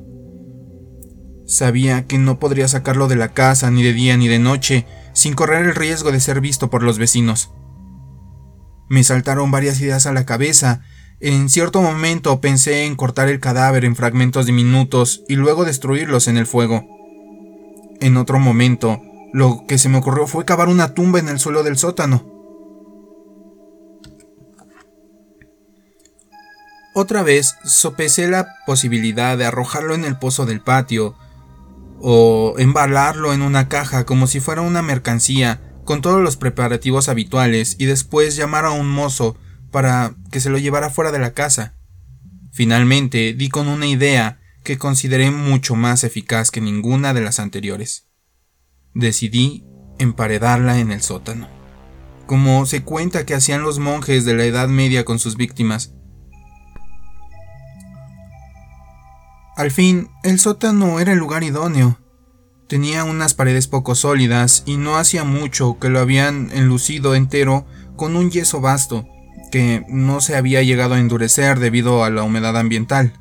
Sabía 1.48 2.06
que 2.06 2.18
no 2.18 2.38
podría 2.38 2.68
sacarlo 2.68 3.08
de 3.08 3.16
la 3.16 3.34
casa 3.34 3.72
ni 3.72 3.82
de 3.82 3.94
día 3.94 4.18
ni 4.18 4.28
de 4.28 4.40
noche 4.40 4.86
sin 5.14 5.34
correr 5.34 5.66
el 5.66 5.76
riesgo 5.76 6.12
de 6.12 6.20
ser 6.20 6.42
visto 6.42 6.70
por 6.70 6.84
los 6.84 6.98
vecinos. 6.98 7.52
Me 8.88 9.04
saltaron 9.04 9.52
varias 9.52 9.80
ideas 9.82 10.06
a 10.06 10.14
la 10.14 10.26
cabeza. 10.26 10.82
En 11.20 11.50
cierto 11.50 11.82
momento 11.82 12.40
pensé 12.42 12.86
en 12.86 12.96
cortar 12.96 13.30
el 13.30 13.40
cadáver 13.40 13.86
en 13.86 13.96
fragmentos 13.96 14.46
diminutos 14.46 15.24
y 15.28 15.36
luego 15.36 15.66
destruirlos 15.66 16.28
en 16.28 16.38
el 16.38 16.46
fuego. 16.46 17.01
En 18.02 18.18
otro 18.18 18.40
momento, 18.40 19.00
lo 19.32 19.66
que 19.68 19.78
se 19.78 19.88
me 19.88 20.00
ocurrió 20.00 20.26
fue 20.26 20.44
cavar 20.44 20.70
una 20.70 20.96
tumba 20.96 21.20
en 21.20 21.30
el 21.30 21.40
suelo 21.40 21.62
del 21.62 21.78
sótano. 21.78 22.26
Otra 26.96 27.22
vez 27.22 27.56
sopesé 27.64 28.28
la 28.28 28.48
posibilidad 28.66 29.38
de 29.38 29.46
arrojarlo 29.46 29.94
en 29.94 30.04
el 30.04 30.18
pozo 30.18 30.48
del 30.48 30.62
patio, 30.62 31.16
o 32.02 32.56
embalarlo 32.58 33.34
en 33.34 33.44
una 33.44 33.70
caja 33.70 34.04
como 34.06 34.26
si 34.26 34.40
fuera 34.40 34.62
una 34.62 34.82
mercancía, 34.82 35.62
con 35.86 36.02
todos 36.02 36.22
los 36.22 36.38
preparativos 36.38 37.08
habituales 37.08 37.76
y 37.78 37.86
después 37.86 38.36
llamar 38.36 38.66
a 38.66 38.72
un 38.72 38.90
mozo 38.90 39.38
para 39.70 40.16
que 40.32 40.40
se 40.40 40.50
lo 40.50 40.58
llevara 40.58 40.90
fuera 40.90 41.12
de 41.12 41.20
la 41.20 41.34
casa. 41.34 41.76
Finalmente 42.52 43.34
di 43.34 43.50
con 43.50 43.68
una 43.68 43.86
idea 43.86 44.41
que 44.64 44.78
consideré 44.78 45.32
mucho 45.32 45.76
más 45.76 46.04
eficaz 46.04 46.52
que 46.52 46.62
ninguna 46.62 47.14
de 47.14 47.22
las 47.22 47.40
anteriores. 47.40 48.08
Decidí 48.94 49.66
emparedarla 50.00 50.80
en 50.80 50.92
el 50.92 51.02
sótano, 51.02 51.48
como 52.28 52.66
se 52.66 52.84
cuenta 52.84 53.26
que 53.26 53.34
hacían 53.34 53.62
los 53.62 53.80
monjes 53.80 54.26
de 54.26 54.34
la 54.34 54.46
Edad 54.46 54.68
Media 54.68 55.06
con 55.06 55.20
sus 55.20 55.38
víctimas. 55.38 55.94
Al 59.56 59.72
fin, 59.72 60.10
el 60.24 60.40
sótano 60.40 61.00
era 61.00 61.12
el 61.14 61.20
lugar 61.20 61.44
idóneo, 61.44 62.02
Tenía 62.72 63.04
unas 63.04 63.34
paredes 63.34 63.68
poco 63.68 63.96
sólidas 63.96 64.64
y 64.66 64.78
no 64.78 64.96
hacía 64.96 65.26
mucho 65.26 65.78
que 65.78 65.90
lo 65.90 66.00
habían 66.00 66.50
enlucido 66.54 67.16
entero 67.16 67.66
con 67.98 68.16
un 68.16 68.32
yeso 68.32 68.62
vasto, 68.62 69.06
que 69.52 69.84
no 69.90 70.22
se 70.22 70.38
había 70.38 70.64
llegado 70.64 70.94
a 70.94 71.00
endurecer 71.02 71.60
debido 71.60 72.06
a 72.06 72.10
la 72.10 72.24
humedad 72.24 72.58
ambiental. 72.58 73.21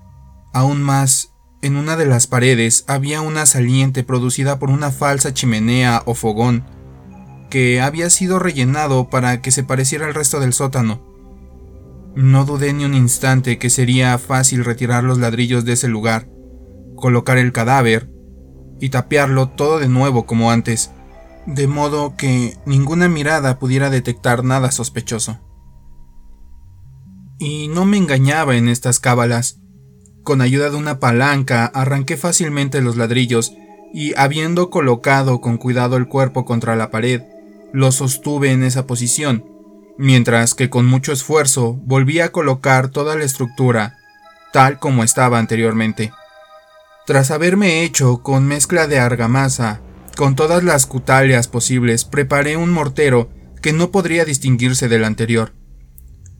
Aún 0.53 0.83
más, 0.83 1.33
en 1.63 1.77
una 1.77 1.97
de 1.97 2.07
las 2.07 2.27
paredes 2.27 2.85
había 2.89 3.21
una 3.21 3.47
saliente 3.47 4.03
producida 4.03 4.59
por 4.59 4.71
una 4.71 4.91
falsa 4.91 5.35
chimenea 5.35 6.03
o 6.07 6.15
fogón, 6.15 6.65
que 7.51 7.81
había 7.81 8.09
sido 8.11 8.39
rellenado 8.39 9.11
para 9.11 9.43
que 9.43 9.51
se 9.51 9.63
pareciera 9.63 10.07
al 10.07 10.15
resto 10.15 10.41
del 10.41 10.53
sótano. 10.53 11.03
No 12.15 12.45
dudé 12.45 12.73
ni 12.73 12.85
un 12.85 12.95
instante 12.95 13.59
que 13.59 13.71
sería 13.71 14.17
fácil 14.19 14.65
retirar 14.65 15.05
los 15.05 15.19
ladrillos 15.19 15.65
de 15.65 15.75
ese 15.75 15.89
lugar, 15.89 16.29
colocar 16.97 17.39
el 17.39 17.53
cadáver 17.53 18.11
y 18.81 18.89
tapearlo 18.89 19.49
todo 19.51 19.79
de 19.79 19.89
nuevo 19.89 20.27
como 20.27 20.51
antes, 20.51 20.91
de 21.47 21.67
modo 21.67 22.17
que 22.17 22.57
ninguna 22.67 23.09
mirada 23.09 23.59
pudiera 23.59 23.91
detectar 23.91 24.45
nada 24.45 24.71
sospechoso. 24.71 25.39
Y 27.39 27.69
no 27.69 27.85
me 27.85 27.97
engañaba 27.97 28.57
en 28.57 28.69
estas 28.69 29.01
cábalas. 29.01 29.60
Con 30.31 30.43
ayuda 30.43 30.71
de 30.71 30.77
una 30.77 31.01
palanca 31.01 31.67
arranqué 31.67 32.17
fácilmente 32.17 32.81
los 32.81 32.97
ladrillos 32.97 33.53
y 33.93 34.15
habiendo 34.17 34.71
colocado 34.71 35.41
con 35.41 35.59
cuidado 35.59 35.97
el 35.97 36.07
cuerpo 36.07 36.45
contra 36.45 36.77
la 36.77 36.93
pared, 36.93 37.23
lo 37.73 37.91
sostuve 37.91 38.53
en 38.53 38.63
esa 38.63 38.87
posición, 38.87 39.45
mientras 39.99 40.55
que 40.55 40.71
con 40.71 40.87
mucho 40.87 41.11
esfuerzo 41.11 41.73
volví 41.83 42.21
a 42.21 42.31
colocar 42.31 42.91
toda 42.91 43.17
la 43.17 43.25
estructura 43.25 43.99
tal 44.53 44.79
como 44.79 45.03
estaba 45.03 45.41
anteriormente. 45.41 46.13
Tras 47.07 47.33
haberme 47.33 47.83
hecho 47.83 48.23
con 48.23 48.47
mezcla 48.47 48.87
de 48.87 49.01
argamasa, 49.01 49.81
con 50.17 50.37
todas 50.37 50.63
las 50.63 50.87
cutalias 50.87 51.49
posibles, 51.49 52.05
preparé 52.05 52.57
un 52.57 52.71
mortero 52.71 53.31
que 53.61 53.73
no 53.73 53.91
podría 53.91 54.25
distinguirse 54.25 54.89
del 54.89 55.03
anterior 55.03 55.55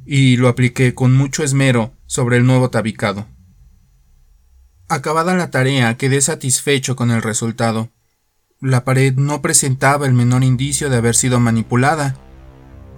y 0.07 0.37
lo 0.37 0.47
apliqué 0.47 0.95
con 0.95 1.13
mucho 1.13 1.43
esmero 1.43 1.95
sobre 2.07 2.37
el 2.37 2.47
nuevo 2.47 2.71
tabicado. 2.71 3.27
Acabada 4.91 5.37
la 5.37 5.53
tarea, 5.53 5.97
quedé 5.97 6.21
satisfecho 6.21 6.97
con 6.97 7.13
el 7.13 7.23
resultado. 7.23 7.91
La 8.61 8.83
pared 8.83 9.15
no 9.15 9.41
presentaba 9.41 10.05
el 10.05 10.15
menor 10.15 10.43
indicio 10.43 10.91
de 10.91 10.97
haber 10.97 11.15
sido 11.15 11.39
manipulada. 11.39 12.17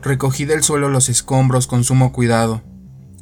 Recogí 0.01 0.47
del 0.47 0.63
suelo 0.63 0.89
los 0.89 1.11
escombros 1.11 1.67
con 1.67 1.85
sumo 1.85 2.11
cuidado. 2.11 2.63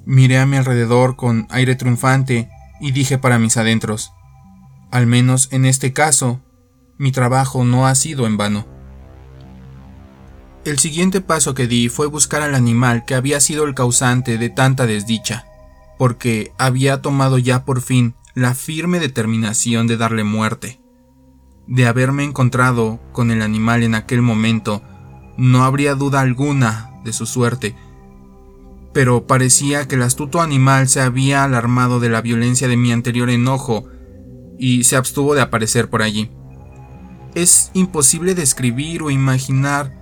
Miré 0.05 0.39
a 0.39 0.47
mi 0.47 0.57
alrededor 0.57 1.17
con 1.17 1.49
aire 1.51 1.75
triunfante 1.75 2.49
y 2.81 2.93
dije 2.93 3.19
para 3.19 3.41
mis 3.41 3.57
adentros, 3.57 4.13
al 4.93 5.09
menos 5.09 5.49
en 5.51 5.65
este 5.65 5.93
caso, 5.93 6.41
mi 6.97 7.11
trabajo 7.11 7.65
no 7.65 7.89
ha 7.89 7.97
sido 7.97 8.25
en 8.25 8.37
vano. 8.37 8.69
El 10.65 10.79
siguiente 10.79 11.21
paso 11.21 11.55
que 11.55 11.67
di 11.67 11.89
fue 11.89 12.07
buscar 12.07 12.41
al 12.43 12.55
animal 12.55 13.05
que 13.05 13.17
había 13.17 13.41
sido 13.41 13.65
el 13.65 13.75
causante 13.75 14.39
de 14.39 14.49
tanta 14.49 14.87
desdicha, 14.87 15.45
porque 15.99 16.53
había 16.57 17.03
tomado 17.03 17.37
ya 17.37 17.65
por 17.65 17.83
fin 17.83 18.15
la 18.41 18.55
firme 18.55 19.01
determinación 19.01 19.87
de 19.87 19.99
darle 19.99 20.25
muerte. 20.25 20.81
De 21.67 21.87
haberme 21.87 22.25
encontrado 22.25 22.99
con 23.13 23.31
el 23.31 23.43
animal 23.43 23.83
en 23.83 23.95
aquel 23.95 24.23
momento, 24.23 24.83
no 25.37 25.63
habría 25.63 25.95
duda 25.95 26.23
alguna 26.23 26.91
de 27.05 27.13
su 27.13 27.27
suerte, 27.27 27.77
pero 28.95 29.27
parecía 29.27 29.87
que 29.87 29.97
el 29.97 30.03
astuto 30.03 30.41
animal 30.41 30.89
se 30.89 31.03
había 31.03 31.45
alarmado 31.45 32.01
de 32.01 32.09
la 32.09 32.23
violencia 32.23 32.67
de 32.67 32.79
mi 32.79 32.93
anterior 32.93 33.29
enojo 33.29 33.85
y 34.59 34.85
se 34.85 34.97
abstuvo 34.97 35.35
de 35.35 35.43
aparecer 35.43 35.91
por 35.91 36.01
allí. 36.01 36.31
Es 37.35 37.71
imposible 37.75 38.35
describir 38.35 39.03
o 39.03 39.11
imaginar 39.11 39.93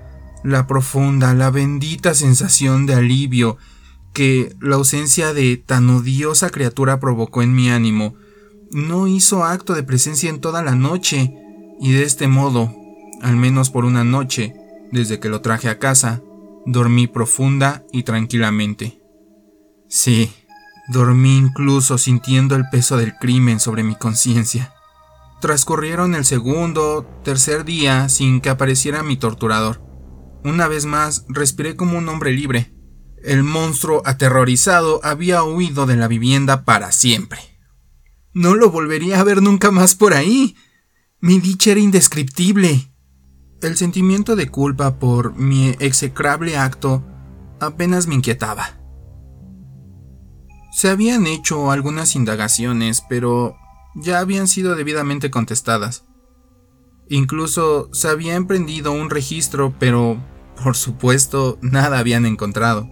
la 0.44 0.68
profunda, 0.68 1.34
la 1.34 1.50
bendita 1.50 2.14
sensación 2.14 2.86
de 2.86 2.94
alivio 2.94 3.56
que 4.12 4.54
la 4.60 4.76
ausencia 4.76 5.34
de 5.34 5.56
tan 5.56 5.90
odiosa 5.90 6.50
criatura 6.50 7.00
provocó 7.00 7.42
en 7.42 7.52
mi 7.52 7.68
ánimo, 7.68 8.14
no 8.70 9.06
hizo 9.06 9.44
acto 9.44 9.74
de 9.74 9.82
presencia 9.82 10.30
en 10.30 10.40
toda 10.40 10.62
la 10.62 10.74
noche, 10.74 11.34
y 11.80 11.92
de 11.92 12.02
este 12.02 12.28
modo, 12.28 12.74
al 13.22 13.36
menos 13.36 13.70
por 13.70 13.84
una 13.84 14.04
noche, 14.04 14.54
desde 14.92 15.20
que 15.20 15.28
lo 15.28 15.40
traje 15.40 15.68
a 15.68 15.78
casa, 15.78 16.22
dormí 16.66 17.06
profunda 17.06 17.84
y 17.92 18.02
tranquilamente. 18.02 19.00
Sí, 19.88 20.30
dormí 20.88 21.38
incluso 21.38 21.98
sintiendo 21.98 22.56
el 22.56 22.68
peso 22.70 22.96
del 22.96 23.14
crimen 23.14 23.60
sobre 23.60 23.82
mi 23.82 23.94
conciencia. 23.94 24.72
Transcurrieron 25.40 26.14
el 26.14 26.24
segundo, 26.24 27.06
tercer 27.22 27.64
día 27.64 28.08
sin 28.08 28.40
que 28.40 28.50
apareciera 28.50 29.02
mi 29.02 29.16
torturador. 29.16 29.82
Una 30.44 30.68
vez 30.68 30.84
más 30.84 31.24
respiré 31.28 31.76
como 31.76 31.96
un 31.96 32.08
hombre 32.08 32.32
libre. 32.32 32.74
El 33.22 33.42
monstruo 33.42 34.02
aterrorizado 34.04 35.00
había 35.02 35.42
huido 35.42 35.86
de 35.86 35.96
la 35.96 36.08
vivienda 36.08 36.64
para 36.64 36.92
siempre. 36.92 37.57
No 38.38 38.54
lo 38.54 38.70
volvería 38.70 39.18
a 39.18 39.24
ver 39.24 39.42
nunca 39.42 39.72
más 39.72 39.96
por 39.96 40.14
ahí. 40.14 40.54
Mi 41.18 41.40
dicha 41.40 41.72
era 41.72 41.80
indescriptible. 41.80 42.88
El 43.60 43.76
sentimiento 43.76 44.36
de 44.36 44.48
culpa 44.48 45.00
por 45.00 45.34
mi 45.34 45.70
execrable 45.80 46.56
acto 46.56 47.02
apenas 47.58 48.06
me 48.06 48.14
inquietaba. 48.14 48.78
Se 50.70 50.88
habían 50.88 51.26
hecho 51.26 51.72
algunas 51.72 52.14
indagaciones, 52.14 53.02
pero 53.08 53.56
ya 53.96 54.20
habían 54.20 54.46
sido 54.46 54.76
debidamente 54.76 55.32
contestadas. 55.32 56.04
Incluso 57.08 57.90
se 57.92 58.06
había 58.06 58.36
emprendido 58.36 58.92
un 58.92 59.10
registro, 59.10 59.74
pero 59.80 60.16
por 60.62 60.76
supuesto 60.76 61.58
nada 61.60 61.98
habían 61.98 62.24
encontrado. 62.24 62.88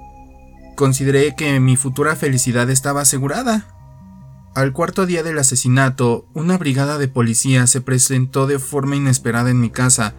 Consideré 0.74 1.36
que 1.36 1.60
mi 1.60 1.76
futura 1.76 2.16
felicidad 2.16 2.68
estaba 2.68 3.02
asegurada. 3.02 3.75
Al 4.56 4.72
cuarto 4.72 5.04
día 5.04 5.22
del 5.22 5.38
asesinato, 5.38 6.30
una 6.32 6.56
brigada 6.56 6.96
de 6.96 7.08
policía 7.08 7.66
se 7.66 7.82
presentó 7.82 8.46
de 8.46 8.58
forma 8.58 8.96
inesperada 8.96 9.50
en 9.50 9.60
mi 9.60 9.68
casa 9.68 10.14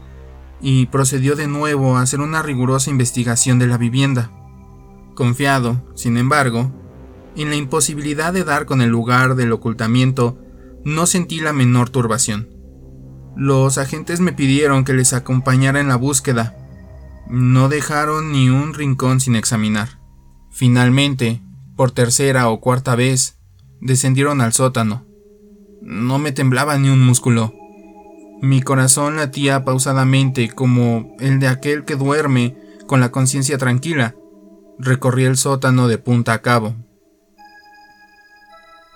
y 0.61 0.85
procedió 0.85 1.35
de 1.35 1.47
nuevo 1.47 1.97
a 1.97 2.03
hacer 2.03 2.21
una 2.21 2.43
rigurosa 2.43 2.91
investigación 2.91 3.57
de 3.57 3.65
la 3.65 3.79
vivienda. 3.79 4.29
Confiado, 5.15 5.91
sin 5.95 6.17
embargo, 6.17 6.71
en 7.35 7.49
la 7.49 7.55
imposibilidad 7.55 8.31
de 8.31 8.43
dar 8.43 8.67
con 8.67 8.81
el 8.81 8.89
lugar 8.89 9.33
del 9.33 9.51
ocultamiento, 9.51 10.37
no 10.85 11.07
sentí 11.07 11.39
la 11.39 11.51
menor 11.51 11.89
turbación. 11.89 12.47
Los 13.35 13.79
agentes 13.79 14.19
me 14.19 14.33
pidieron 14.33 14.83
que 14.83 14.93
les 14.93 15.13
acompañara 15.13 15.79
en 15.79 15.87
la 15.87 15.95
búsqueda. 15.95 16.55
No 17.27 17.69
dejaron 17.69 18.31
ni 18.31 18.49
un 18.49 18.75
rincón 18.75 19.19
sin 19.19 19.35
examinar. 19.35 19.99
Finalmente, 20.51 21.41
por 21.75 21.89
tercera 21.89 22.49
o 22.49 22.61
cuarta 22.61 22.95
vez, 22.95 23.36
descendieron 23.81 24.41
al 24.41 24.53
sótano. 24.53 25.05
No 25.81 26.19
me 26.19 26.31
temblaba 26.31 26.77
ni 26.77 26.89
un 26.89 27.05
músculo. 27.05 27.53
Mi 28.41 28.61
corazón 28.61 29.15
latía 29.15 29.63
pausadamente 29.63 30.49
como 30.49 31.15
el 31.19 31.39
de 31.39 31.47
aquel 31.47 31.85
que 31.85 31.95
duerme 31.95 32.57
con 32.85 32.99
la 32.99 33.11
conciencia 33.11 33.57
tranquila. 33.57 34.15
Recorrí 34.79 35.25
el 35.25 35.37
sótano 35.37 35.87
de 35.87 35.97
punta 35.97 36.33
a 36.33 36.41
cabo. 36.41 36.75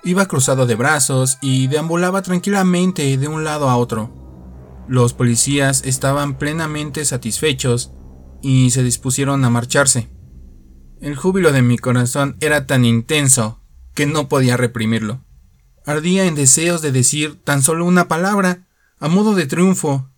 Iba 0.04 0.26
cruzado 0.26 0.66
de 0.66 0.76
brazos 0.76 1.38
y 1.42 1.68
deambulaba 1.68 2.22
tranquilamente 2.22 3.18
de 3.18 3.28
un 3.28 3.44
lado 3.44 3.70
a 3.70 3.78
otro. 3.78 4.12
Los 4.88 5.14
policías 5.14 5.84
estaban 5.86 6.38
plenamente 6.38 7.06
satisfechos 7.06 7.94
y 8.42 8.72
se 8.72 8.84
dispusieron 8.84 9.46
a 9.46 9.50
marcharse. 9.50 10.10
El 11.00 11.16
júbilo 11.16 11.52
de 11.52 11.62
mi 11.62 11.78
corazón 11.78 12.38
era 12.42 12.68
tan 12.68 12.86
intenso 12.86 13.61
que 13.94 14.06
no 14.06 14.30
podía 14.30 14.58
reprimirlo. 14.58 15.24
Ardía 15.86 16.26
en 16.26 16.36
deseos 16.36 16.82
de 16.82 16.92
decir 16.92 17.42
tan 17.44 17.64
solo 17.64 17.86
una 17.86 18.08
palabra, 18.08 18.68
a 19.00 19.08
modo 19.08 19.34
de 19.36 19.48
triunfo, 19.48 20.10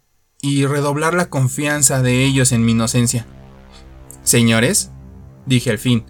y 0.41 0.65
redoblar 0.65 1.13
la 1.13 1.29
confianza 1.29 2.01
de 2.01 2.25
ellos 2.25 2.51
en 2.51 2.65
mi 2.65 2.73
inocencia. 2.73 3.25
Señores, 4.23 4.91
dije 5.45 5.69
al 5.69 5.79
fin, 5.79 6.05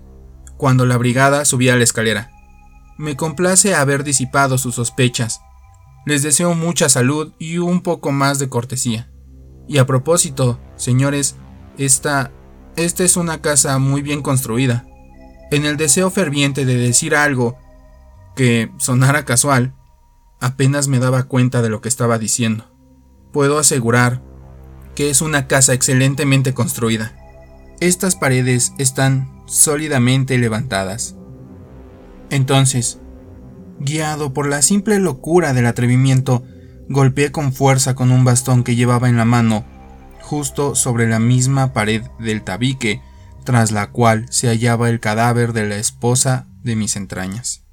cuando 0.57 0.85
la 0.85 0.97
brigada 0.97 1.45
subía 1.45 1.73
a 1.73 1.75
la 1.75 1.83
escalera, 1.83 2.31
me 2.97 3.15
complace 3.15 3.75
haber 3.75 4.03
disipado 4.03 4.57
sus 4.57 4.75
sospechas 4.75 5.39
les 6.05 6.21
deseo 6.21 6.53
mucha 6.53 6.89
salud 6.89 7.33
y 7.39 7.59
un 7.59 7.81
poco 7.81 8.11
más 8.11 8.39
de 8.39 8.49
cortesía. 8.49 9.09
Y 9.67 9.77
a 9.77 9.85
propósito, 9.85 10.59
señores, 10.75 11.37
esta, 11.77 12.31
esta 12.75 13.03
es 13.03 13.15
una 13.15 13.41
casa 13.41 13.77
muy 13.79 14.01
bien 14.01 14.21
construida. 14.21 14.85
En 15.51 15.65
el 15.65 15.77
deseo 15.77 16.09
ferviente 16.09 16.65
de 16.65 16.75
decir 16.75 17.15
algo 17.15 17.57
que 18.35 18.71
sonara 18.77 19.25
casual, 19.25 19.73
apenas 20.39 20.87
me 20.87 20.99
daba 20.99 21.23
cuenta 21.23 21.61
de 21.61 21.69
lo 21.69 21.81
que 21.81 21.89
estaba 21.89 22.17
diciendo. 22.17 22.65
Puedo 23.31 23.59
asegurar 23.59 24.21
que 24.95 25.09
es 25.09 25.21
una 25.21 25.47
casa 25.47 25.73
excelentemente 25.73 26.53
construida. 26.53 27.15
Estas 27.79 28.15
paredes 28.15 28.73
están 28.77 29.43
sólidamente 29.45 30.37
levantadas. 30.37 31.15
Entonces, 32.29 32.99
Guiado 33.79 34.33
por 34.33 34.47
la 34.47 34.61
simple 34.61 34.99
locura 34.99 35.53
del 35.53 35.65
atrevimiento, 35.65 36.43
golpeé 36.87 37.31
con 37.31 37.53
fuerza 37.53 37.95
con 37.95 38.11
un 38.11 38.23
bastón 38.23 38.63
que 38.63 38.75
llevaba 38.75 39.09
en 39.09 39.17
la 39.17 39.25
mano, 39.25 39.65
justo 40.21 40.75
sobre 40.75 41.07
la 41.07 41.19
misma 41.19 41.73
pared 41.73 42.03
del 42.19 42.43
tabique, 42.43 43.01
tras 43.43 43.71
la 43.71 43.91
cual 43.91 44.25
se 44.29 44.47
hallaba 44.47 44.89
el 44.89 44.99
cadáver 44.99 45.53
de 45.53 45.67
la 45.67 45.77
esposa 45.77 46.47
de 46.63 46.75
mis 46.75 46.95
entrañas. 46.95 47.63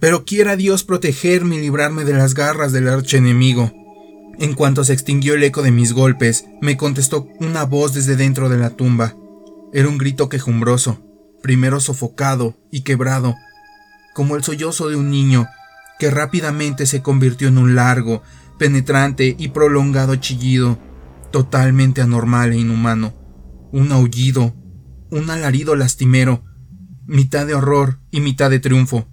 Pero 0.00 0.24
quiera 0.24 0.56
Dios 0.56 0.84
protegerme 0.84 1.56
y 1.56 1.60
librarme 1.60 2.04
de 2.04 2.14
las 2.14 2.34
garras 2.34 2.72
del 2.72 2.88
archenemigo. 2.88 3.72
En 4.38 4.54
cuanto 4.54 4.84
se 4.84 4.92
extinguió 4.92 5.34
el 5.34 5.42
eco 5.42 5.62
de 5.62 5.72
mis 5.72 5.92
golpes, 5.92 6.46
me 6.60 6.76
contestó 6.76 7.28
una 7.40 7.64
voz 7.64 7.94
desde 7.94 8.14
dentro 8.14 8.48
de 8.48 8.58
la 8.58 8.70
tumba. 8.70 9.16
Era 9.72 9.88
un 9.88 9.98
grito 9.98 10.28
quejumbroso, 10.28 11.02
primero 11.42 11.80
sofocado 11.80 12.56
y 12.70 12.82
quebrado, 12.82 13.34
como 14.14 14.36
el 14.36 14.44
sollozo 14.44 14.88
de 14.88 14.96
un 14.96 15.10
niño, 15.10 15.46
que 15.98 16.10
rápidamente 16.10 16.86
se 16.86 17.02
convirtió 17.02 17.48
en 17.48 17.58
un 17.58 17.74
largo, 17.74 18.22
penetrante 18.58 19.34
y 19.38 19.48
prolongado 19.48 20.16
chillido, 20.16 20.78
totalmente 21.30 22.00
anormal 22.00 22.52
e 22.52 22.58
inhumano, 22.58 23.14
un 23.72 23.92
aullido, 23.92 24.54
un 25.10 25.30
alarido 25.30 25.76
lastimero, 25.76 26.44
mitad 27.06 27.46
de 27.46 27.54
horror 27.54 27.98
y 28.10 28.20
mitad 28.20 28.50
de 28.50 28.60
triunfo, 28.60 29.06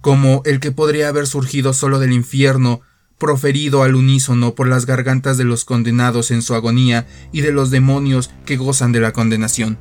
como 0.00 0.42
el 0.44 0.60
que 0.60 0.72
podría 0.72 1.08
haber 1.08 1.26
surgido 1.26 1.72
solo 1.72 1.98
del 1.98 2.12
infierno, 2.12 2.80
proferido 3.18 3.84
al 3.84 3.94
unísono 3.94 4.54
por 4.54 4.66
las 4.66 4.84
gargantas 4.84 5.38
de 5.38 5.44
los 5.44 5.64
condenados 5.64 6.32
en 6.32 6.42
su 6.42 6.54
agonía 6.54 7.06
y 7.30 7.40
de 7.42 7.52
los 7.52 7.70
demonios 7.70 8.30
que 8.44 8.56
gozan 8.56 8.90
de 8.90 9.00
la 9.00 9.12
condenación. 9.12 9.78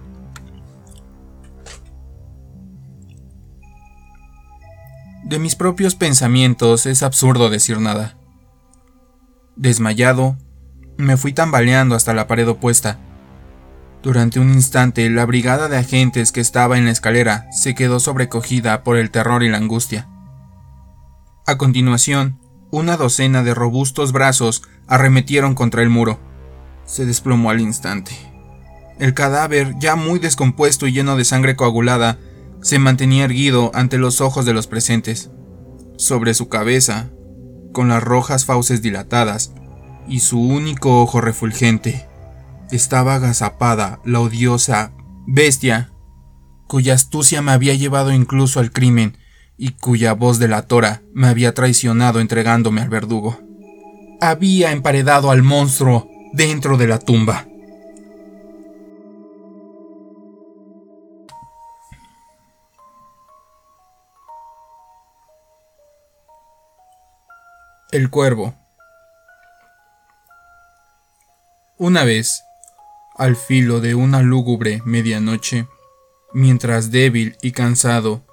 De 5.24 5.40
mis 5.40 5.56
propios 5.56 5.96
pensamientos 5.96 6.86
es 6.86 7.04
absurdo 7.04 7.50
decir 7.50 7.80
nada. 7.80 8.18
Desmayado, 9.56 10.38
me 10.98 11.18
fui 11.18 11.34
tambaleando 11.34 11.96
hasta 11.96 12.14
la 12.14 12.28
pared 12.28 12.48
opuesta. 12.50 13.00
Durante 14.04 14.40
un 14.40 14.52
instante, 14.52 15.08
la 15.12 15.26
brigada 15.26 15.70
de 15.70 15.78
agentes 15.78 16.32
que 16.32 16.42
estaba 16.42 16.78
en 16.78 16.86
la 16.86 16.92
escalera 16.92 17.48
se 17.52 17.76
quedó 17.76 18.00
sobrecogida 18.00 18.84
por 18.84 18.98
el 18.98 19.12
terror 19.12 19.44
y 19.44 19.50
la 19.50 19.58
angustia. 19.58 20.10
A 21.46 21.58
continuación, 21.58 22.40
una 22.72 22.98
docena 22.98 23.44
de 23.44 23.54
robustos 23.54 24.12
brazos 24.12 24.64
arremetieron 24.88 25.54
contra 25.54 25.84
el 25.84 25.90
muro. 25.90 26.20
Se 26.86 27.06
desplomó 27.06 27.52
al 27.52 27.62
instante. 27.62 28.14
El 28.98 29.14
cadáver, 29.14 29.76
ya 29.80 29.96
muy 29.96 30.20
descompuesto 30.20 30.88
y 30.88 30.94
lleno 30.94 31.16
de 31.16 31.26
sangre 31.26 31.56
coagulada, 31.56 32.18
se 32.62 32.80
mantenía 32.80 33.26
erguido 33.26 33.72
ante 33.74 33.98
los 33.98 34.20
ojos 34.20 34.46
de 34.46 34.54
los 34.54 34.68
presentes. 34.68 35.30
Sobre 35.98 36.34
su 36.34 36.50
cabeza, 36.50 37.10
con 37.72 37.90
las 37.90 38.04
rojas 38.04 38.46
fauces 38.46 38.82
dilatadas 38.82 39.54
y 40.08 40.22
su 40.22 40.42
único 40.42 41.02
ojo 41.02 41.22
refulgente, 41.22 42.08
estaba 42.76 43.16
agazapada 43.16 44.00
la 44.06 44.20
odiosa 44.20 44.94
bestia 45.28 45.92
cuya 46.68 46.94
astucia 46.94 47.42
me 47.42 47.52
había 47.52 47.74
llevado 47.74 48.14
incluso 48.14 48.62
al 48.62 48.72
crimen 48.72 49.18
y 49.58 49.74
cuya 49.74 50.14
voz 50.14 50.40
delatora 50.40 51.02
me 51.14 51.28
había 51.28 51.54
traicionado 51.54 52.22
entregándome 52.22 52.82
al 52.82 52.90
verdugo. 52.90 53.38
Había 54.22 54.72
emparedado 54.72 55.32
al 55.32 55.44
monstruo 55.44 56.08
dentro 56.32 56.78
de 56.78 56.88
la 56.88 56.98
tumba. 56.98 57.46
El 67.92 68.10
cuervo. 68.10 68.56
Una 71.78 72.06
vez, 72.06 72.46
al 73.22 73.36
filo 73.36 73.82
de 73.82 73.94
una 73.94 74.24
lúgubre 74.24 74.82
medianoche, 74.84 75.68
mientras 76.34 76.90
débil 76.90 77.38
y 77.44 77.52
cansado, 77.52 78.26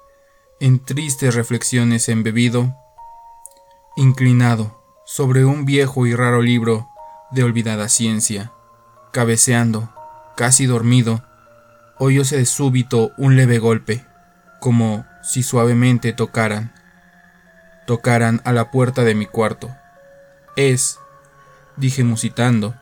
en 0.59 0.83
tristes 0.83 1.35
reflexiones 1.35 2.09
embebido, 2.09 2.75
inclinado 3.95 4.83
sobre 5.05 5.45
un 5.45 5.63
viejo 5.65 6.07
y 6.07 6.15
raro 6.15 6.41
libro 6.41 6.89
de 7.29 7.43
olvidada 7.43 7.87
ciencia, 7.87 8.51
cabeceando, 9.13 9.93
casi 10.35 10.65
dormido, 10.65 11.23
oyóse 11.99 12.37
de 12.37 12.47
súbito 12.47 13.11
un 13.15 13.35
leve 13.35 13.59
golpe, 13.59 14.03
como 14.59 15.05
si 15.21 15.43
suavemente 15.43 16.13
tocaran 16.13 16.73
tocaran 17.85 18.41
a 18.43 18.53
la 18.53 18.71
puerta 18.71 19.03
de 19.03 19.13
mi 19.13 19.27
cuarto. 19.27 19.69
Es, 20.55 20.97
dije 21.77 22.03
musitando, 22.03 22.73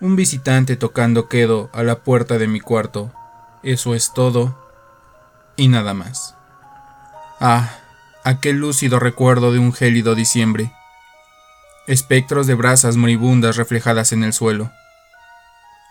un 0.00 0.16
visitante 0.16 0.76
tocando 0.76 1.28
quedo 1.28 1.70
a 1.72 1.82
la 1.82 2.00
puerta 2.00 2.38
de 2.38 2.48
mi 2.48 2.60
cuarto. 2.60 3.12
Eso 3.62 3.94
es 3.94 4.12
todo 4.12 4.56
y 5.56 5.68
nada 5.68 5.94
más. 5.94 6.34
Ah, 7.40 7.78
aquel 8.24 8.56
lúcido 8.56 8.98
recuerdo 8.98 9.52
de 9.52 9.58
un 9.58 9.72
gélido 9.72 10.14
diciembre. 10.14 10.72
Espectros 11.86 12.46
de 12.46 12.54
brasas 12.54 12.96
moribundas 12.96 13.56
reflejadas 13.56 14.12
en 14.12 14.24
el 14.24 14.32
suelo. 14.32 14.70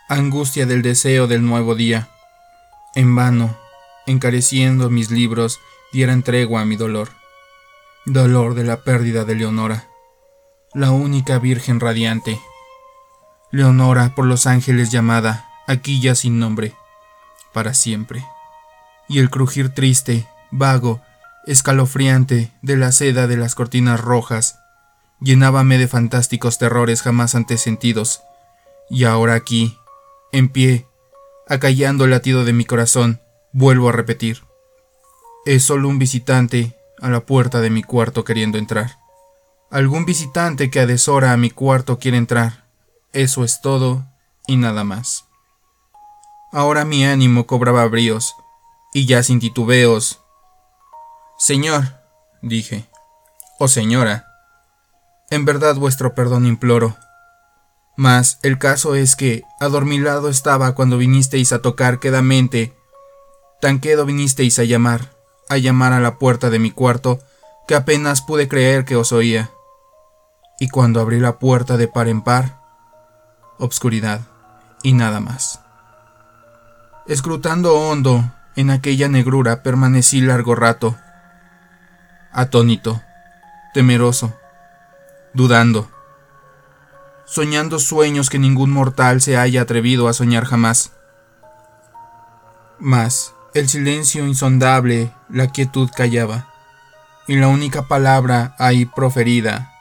Angustia 0.09 0.65
del 0.65 0.81
deseo 0.81 1.27
del 1.27 1.45
nuevo 1.45 1.75
día. 1.75 2.09
En 2.95 3.15
vano, 3.15 3.57
encareciendo 4.05 4.89
mis 4.89 5.11
libros, 5.11 5.59
dieran 5.91 6.23
tregua 6.23 6.61
a 6.61 6.65
mi 6.65 6.75
dolor 6.75 7.09
dolor 8.05 8.53
de 8.53 8.63
la 8.63 8.83
pérdida 8.83 9.25
de 9.25 9.33
Leonora, 9.33 9.87
la 10.73 10.91
única 10.91 11.39
Virgen 11.39 11.79
radiante. 11.79 12.39
Leonora 13.55 14.13
por 14.15 14.25
los 14.25 14.47
ángeles 14.47 14.91
llamada, 14.91 15.47
aquí 15.65 16.01
ya 16.01 16.13
sin 16.13 16.39
nombre, 16.39 16.75
para 17.53 17.73
siempre. 17.73 18.25
Y 19.07 19.19
el 19.19 19.29
crujir 19.29 19.69
triste, 19.69 20.27
vago, 20.51 20.99
escalofriante 21.47 22.51
de 22.61 22.75
la 22.75 22.91
seda 22.91 23.27
de 23.27 23.37
las 23.37 23.55
cortinas 23.55 24.01
rojas, 24.01 24.59
llenábame 25.21 25.77
de 25.77 25.87
fantásticos 25.87 26.57
terrores 26.57 27.01
jamás 27.01 27.33
antes 27.33 27.61
sentidos, 27.61 28.23
y 28.89 29.05
ahora 29.05 29.35
aquí, 29.35 29.77
en 30.33 30.49
pie, 30.49 30.85
acallando 31.47 32.03
el 32.03 32.11
latido 32.11 32.43
de 32.43 32.51
mi 32.51 32.65
corazón, 32.65 33.21
vuelvo 33.53 33.87
a 33.87 33.93
repetir. 33.93 34.43
Es 35.45 35.63
solo 35.63 35.87
un 35.87 35.97
visitante 35.97 36.75
a 36.99 37.09
la 37.09 37.21
puerta 37.21 37.61
de 37.61 37.69
mi 37.69 37.83
cuarto 37.83 38.25
queriendo 38.25 38.57
entrar. 38.57 38.97
Algún 39.71 40.03
visitante 40.03 40.69
que 40.69 40.81
adesora 40.81 41.31
a 41.31 41.37
mi 41.37 41.51
cuarto 41.51 41.99
quiere 41.99 42.17
entrar. 42.17 42.64
Eso 43.15 43.43
es 43.43 43.61
todo 43.61 44.05
y 44.45 44.57
nada 44.57 44.83
más. 44.83 45.25
Ahora 46.51 46.85
mi 46.85 47.05
ánimo 47.05 47.47
cobraba 47.47 47.85
bríos, 47.85 48.35
y 48.93 49.05
ya 49.05 49.23
sin 49.23 49.39
titubeos. 49.39 50.19
Señor, 51.39 51.85
dije, 52.41 52.85
o 53.57 53.65
oh, 53.65 53.67
señora, 53.67 54.27
en 55.29 55.45
verdad 55.45 55.75
vuestro 55.75 56.13
perdón 56.13 56.45
imploro. 56.45 56.97
Mas 57.95 58.37
el 58.43 58.59
caso 58.59 58.95
es 58.95 59.15
que 59.15 59.43
adormilado 59.61 60.29
estaba 60.29 60.75
cuando 60.75 60.97
vinisteis 60.97 61.53
a 61.53 61.61
tocar 61.61 61.99
quedamente, 61.99 62.77
tan 63.61 63.79
quedo 63.79 64.05
vinisteis 64.05 64.59
a 64.59 64.65
llamar 64.65 65.15
a 65.47 65.57
llamar 65.57 65.93
a 65.93 66.01
la 66.01 66.17
puerta 66.17 66.49
de 66.49 66.59
mi 66.59 66.71
cuarto, 66.71 67.19
que 67.65 67.75
apenas 67.75 68.21
pude 68.21 68.49
creer 68.49 68.83
que 68.83 68.97
os 68.97 69.13
oía. 69.13 69.51
Y 70.59 70.67
cuando 70.67 70.99
abrí 70.99 71.19
la 71.19 71.39
puerta 71.39 71.77
de 71.77 71.87
par 71.87 72.09
en 72.09 72.21
par, 72.21 72.64
obscuridad 73.57 74.21
y 74.83 74.93
nada 74.93 75.19
más. 75.19 75.61
Escrutando 77.07 77.75
hondo 77.75 78.23
en 78.55 78.69
aquella 78.69 79.07
negrura 79.09 79.63
permanecí 79.63 80.21
largo 80.21 80.55
rato, 80.55 80.95
atónito, 82.31 83.01
temeroso, 83.73 84.33
dudando, 85.33 85.89
soñando 87.25 87.79
sueños 87.79 88.29
que 88.29 88.39
ningún 88.39 88.71
mortal 88.71 89.21
se 89.21 89.37
haya 89.37 89.61
atrevido 89.61 90.07
a 90.07 90.13
soñar 90.13 90.45
jamás. 90.45 90.91
Mas, 92.79 93.33
el 93.53 93.69
silencio 93.69 94.25
insondable, 94.27 95.11
la 95.29 95.47
quietud 95.47 95.89
callaba, 95.95 96.47
y 97.27 97.35
la 97.37 97.47
única 97.47 97.87
palabra 97.87 98.55
ahí 98.59 98.85
proferida 98.85 99.71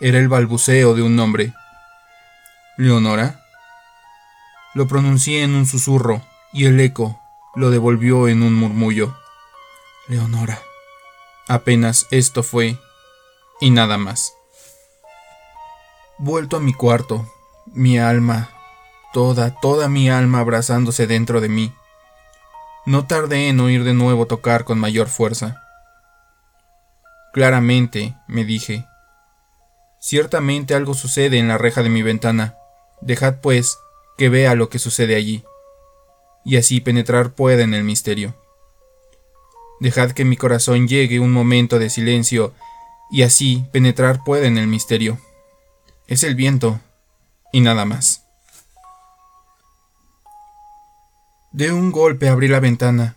era 0.00 0.18
el 0.18 0.28
balbuceo 0.28 0.94
de 0.94 1.02
un 1.02 1.16
nombre. 1.16 1.54
¿Leonora? 2.78 3.42
Lo 4.74 4.86
pronuncié 4.86 5.42
en 5.42 5.54
un 5.54 5.64
susurro, 5.64 6.20
y 6.52 6.66
el 6.66 6.78
eco 6.78 7.18
lo 7.54 7.70
devolvió 7.70 8.28
en 8.28 8.42
un 8.42 8.52
murmullo. 8.52 9.16
Leonora. 10.08 10.60
Apenas 11.48 12.06
esto 12.10 12.42
fue, 12.42 12.78
y 13.60 13.70
nada 13.70 13.96
más. 13.96 14.34
Vuelto 16.18 16.58
a 16.58 16.60
mi 16.60 16.74
cuarto, 16.74 17.26
mi 17.64 17.98
alma, 17.98 18.50
toda, 19.14 19.58
toda 19.60 19.88
mi 19.88 20.10
alma 20.10 20.40
abrazándose 20.40 21.06
dentro 21.06 21.40
de 21.40 21.48
mí, 21.48 21.72
no 22.84 23.06
tardé 23.06 23.48
en 23.48 23.58
oír 23.60 23.84
de 23.84 23.94
nuevo 23.94 24.26
tocar 24.26 24.64
con 24.64 24.78
mayor 24.78 25.08
fuerza. 25.08 25.62
Claramente, 27.32 28.14
me 28.28 28.44
dije, 28.44 28.86
ciertamente 29.98 30.74
algo 30.74 30.92
sucede 30.92 31.38
en 31.38 31.48
la 31.48 31.56
reja 31.56 31.82
de 31.82 31.88
mi 31.88 32.02
ventana. 32.02 32.54
Dejad, 33.00 33.40
pues, 33.40 33.78
que 34.16 34.28
vea 34.28 34.54
lo 34.54 34.68
que 34.68 34.78
sucede 34.78 35.16
allí, 35.16 35.44
y 36.44 36.56
así 36.56 36.80
penetrar 36.80 37.34
pueda 37.34 37.62
en 37.62 37.74
el 37.74 37.84
misterio. 37.84 38.34
Dejad 39.80 40.12
que 40.12 40.24
mi 40.24 40.36
corazón 40.36 40.88
llegue 40.88 41.20
un 41.20 41.32
momento 41.32 41.78
de 41.78 41.90
silencio, 41.90 42.54
y 43.10 43.22
así 43.22 43.64
penetrar 43.72 44.24
pueda 44.24 44.46
en 44.46 44.58
el 44.58 44.66
misterio. 44.66 45.18
Es 46.06 46.22
el 46.22 46.34
viento, 46.34 46.80
y 47.52 47.60
nada 47.60 47.84
más. 47.84 48.24
De 51.52 51.72
un 51.72 51.90
golpe 51.90 52.28
abrí 52.28 52.48
la 52.48 52.60
ventana, 52.60 53.16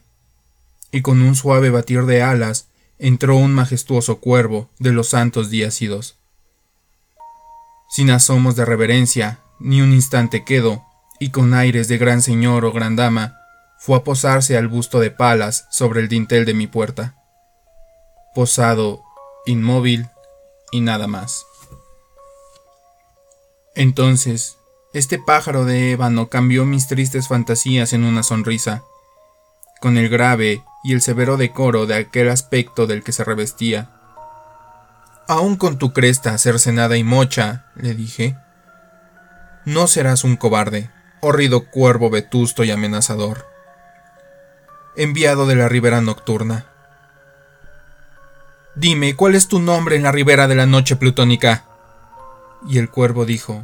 y 0.92 1.02
con 1.02 1.22
un 1.22 1.36
suave 1.36 1.70
batir 1.70 2.06
de 2.06 2.22
alas 2.22 2.68
entró 2.98 3.36
un 3.36 3.54
majestuoso 3.54 4.20
cuervo 4.20 4.70
de 4.80 4.92
los 4.92 5.10
santos 5.10 5.50
días 5.50 5.82
idos. 5.82 6.18
Sin 7.90 8.12
asomos 8.12 8.56
de 8.56 8.66
reverencia, 8.66 9.40
ni 9.60 9.82
un 9.82 9.93
instante 9.93 10.43
quedó, 10.43 10.86
y 11.20 11.32
con 11.32 11.53
aires 11.53 11.88
de 11.88 11.97
gran 11.97 12.22
señor 12.22 12.66
o 12.66 12.72
gran 12.72 12.95
dama, 12.95 13.36
fue 13.78 13.97
a 13.97 14.03
posarse 14.03 14.57
al 14.57 14.68
busto 14.68 14.99
de 14.99 15.12
palas 15.12 15.68
sobre 15.70 16.01
el 16.01 16.10
dintel 16.10 16.45
de 16.45 16.53
mi 16.53 16.68
puerta. 16.68 17.16
Posado, 18.36 19.03
inmóvil 19.45 20.10
y 20.72 20.82
nada 20.82 21.07
más. 21.07 21.45
Entonces, 23.76 24.57
este 24.93 25.20
pájaro 25.20 25.66
de 25.66 25.91
ébano 25.91 26.30
cambió 26.30 26.66
mis 26.66 26.88
tristes 26.88 27.28
fantasías 27.28 27.93
en 27.93 28.03
una 28.03 28.24
sonrisa, 28.24 28.84
con 29.80 29.97
el 29.97 30.10
grave 30.10 30.64
y 30.84 30.93
el 30.93 31.01
severo 31.01 31.38
decoro 31.38 31.86
de 31.86 31.95
aquel 31.95 32.30
aspecto 32.30 32.88
del 32.88 33.03
que 33.03 33.12
se 33.12 33.24
revestía. 33.24 33.91
Aún 35.28 35.57
con 35.57 35.78
tu 35.78 35.93
cresta 35.93 36.38
cercenada 36.38 36.97
y 36.97 37.03
mocha, 37.03 37.68
le 37.76 37.93
dije, 37.93 38.36
no 39.70 39.86
serás 39.86 40.24
un 40.24 40.36
cobarde, 40.36 40.89
horrido 41.22 41.65
cuervo 41.70 42.09
vetusto 42.09 42.63
y 42.63 42.72
amenazador, 42.72 43.47
enviado 44.97 45.45
de 45.45 45.55
la 45.55 45.70
ribera 45.70 46.01
nocturna. 46.01 46.65
Dime, 48.74 49.15
¿cuál 49.15 49.36
es 49.36 49.47
tu 49.47 49.59
nombre 49.59 49.95
en 49.95 50.01
la 50.01 50.11
ribera 50.11 50.47
de 50.47 50.55
la 50.55 50.65
noche 50.65 50.95
plutónica? 50.95 51.65
Y 52.67 52.80
el 52.80 52.89
cuervo 52.89 53.26
dijo, 53.26 53.63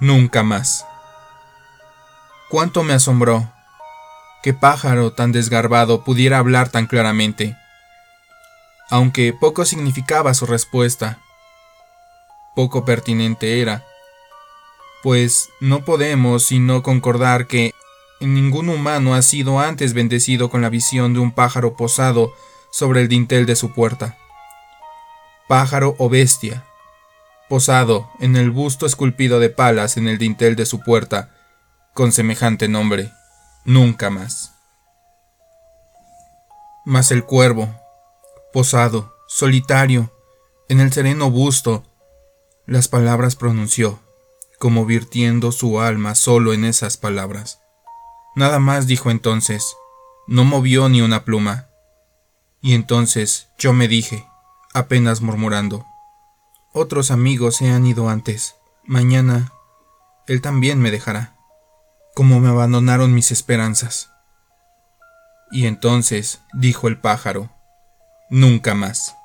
Nunca 0.00 0.42
más. 0.42 0.84
Cuánto 2.50 2.82
me 2.82 2.92
asombró 2.92 3.50
que 4.42 4.52
pájaro 4.52 5.12
tan 5.14 5.32
desgarbado 5.32 6.04
pudiera 6.04 6.36
hablar 6.36 6.68
tan 6.68 6.86
claramente, 6.86 7.56
aunque 8.90 9.32
poco 9.32 9.64
significaba 9.64 10.34
su 10.34 10.44
respuesta. 10.44 11.20
Poco 12.54 12.84
pertinente 12.84 13.62
era, 13.62 13.82
pues 15.02 15.50
no 15.60 15.84
podemos 15.84 16.44
sino 16.44 16.82
concordar 16.82 17.46
que 17.46 17.74
ningún 18.20 18.68
humano 18.68 19.14
ha 19.14 19.22
sido 19.22 19.58
antes 19.58 19.94
bendecido 19.94 20.48
con 20.50 20.62
la 20.62 20.68
visión 20.68 21.12
de 21.14 21.20
un 21.20 21.32
pájaro 21.32 21.76
posado 21.76 22.32
sobre 22.70 23.00
el 23.00 23.08
dintel 23.08 23.46
de 23.46 23.56
su 23.56 23.72
puerta. 23.72 24.16
Pájaro 25.48 25.94
o 25.98 26.08
bestia, 26.08 26.64
posado 27.48 28.10
en 28.20 28.36
el 28.36 28.50
busto 28.50 28.86
esculpido 28.86 29.40
de 29.40 29.50
palas 29.50 29.96
en 29.96 30.08
el 30.08 30.18
dintel 30.18 30.56
de 30.56 30.66
su 30.66 30.80
puerta, 30.80 31.30
con 31.92 32.12
semejante 32.12 32.68
nombre, 32.68 33.12
nunca 33.64 34.08
más. 34.08 34.54
Mas 36.84 37.10
el 37.10 37.24
cuervo, 37.24 37.68
posado, 38.52 39.14
solitario, 39.28 40.12
en 40.68 40.80
el 40.80 40.92
sereno 40.92 41.30
busto, 41.30 41.84
las 42.66 42.88
palabras 42.88 43.36
pronunció, 43.36 44.00
como 44.62 44.86
virtiendo 44.86 45.50
su 45.50 45.80
alma 45.80 46.14
solo 46.14 46.52
en 46.52 46.64
esas 46.64 46.96
palabras. 46.96 47.60
Nada 48.36 48.60
más 48.60 48.86
dijo 48.86 49.10
entonces, 49.10 49.74
no 50.28 50.44
movió 50.44 50.88
ni 50.88 51.02
una 51.02 51.24
pluma. 51.24 51.66
Y 52.60 52.74
entonces 52.74 53.48
yo 53.58 53.72
me 53.72 53.88
dije, 53.88 54.24
apenas 54.72 55.20
murmurando, 55.20 55.84
otros 56.72 57.10
amigos 57.10 57.56
se 57.56 57.70
han 57.70 57.84
ido 57.86 58.08
antes. 58.08 58.54
Mañana 58.84 59.52
él 60.28 60.40
también 60.40 60.78
me 60.78 60.92
dejará, 60.92 61.34
como 62.14 62.38
me 62.38 62.48
abandonaron 62.48 63.12
mis 63.12 63.32
esperanzas. 63.32 64.12
Y 65.50 65.66
entonces 65.66 66.40
dijo 66.52 66.86
el 66.86 67.00
pájaro, 67.00 67.50
nunca 68.30 68.76
más. 68.76 69.16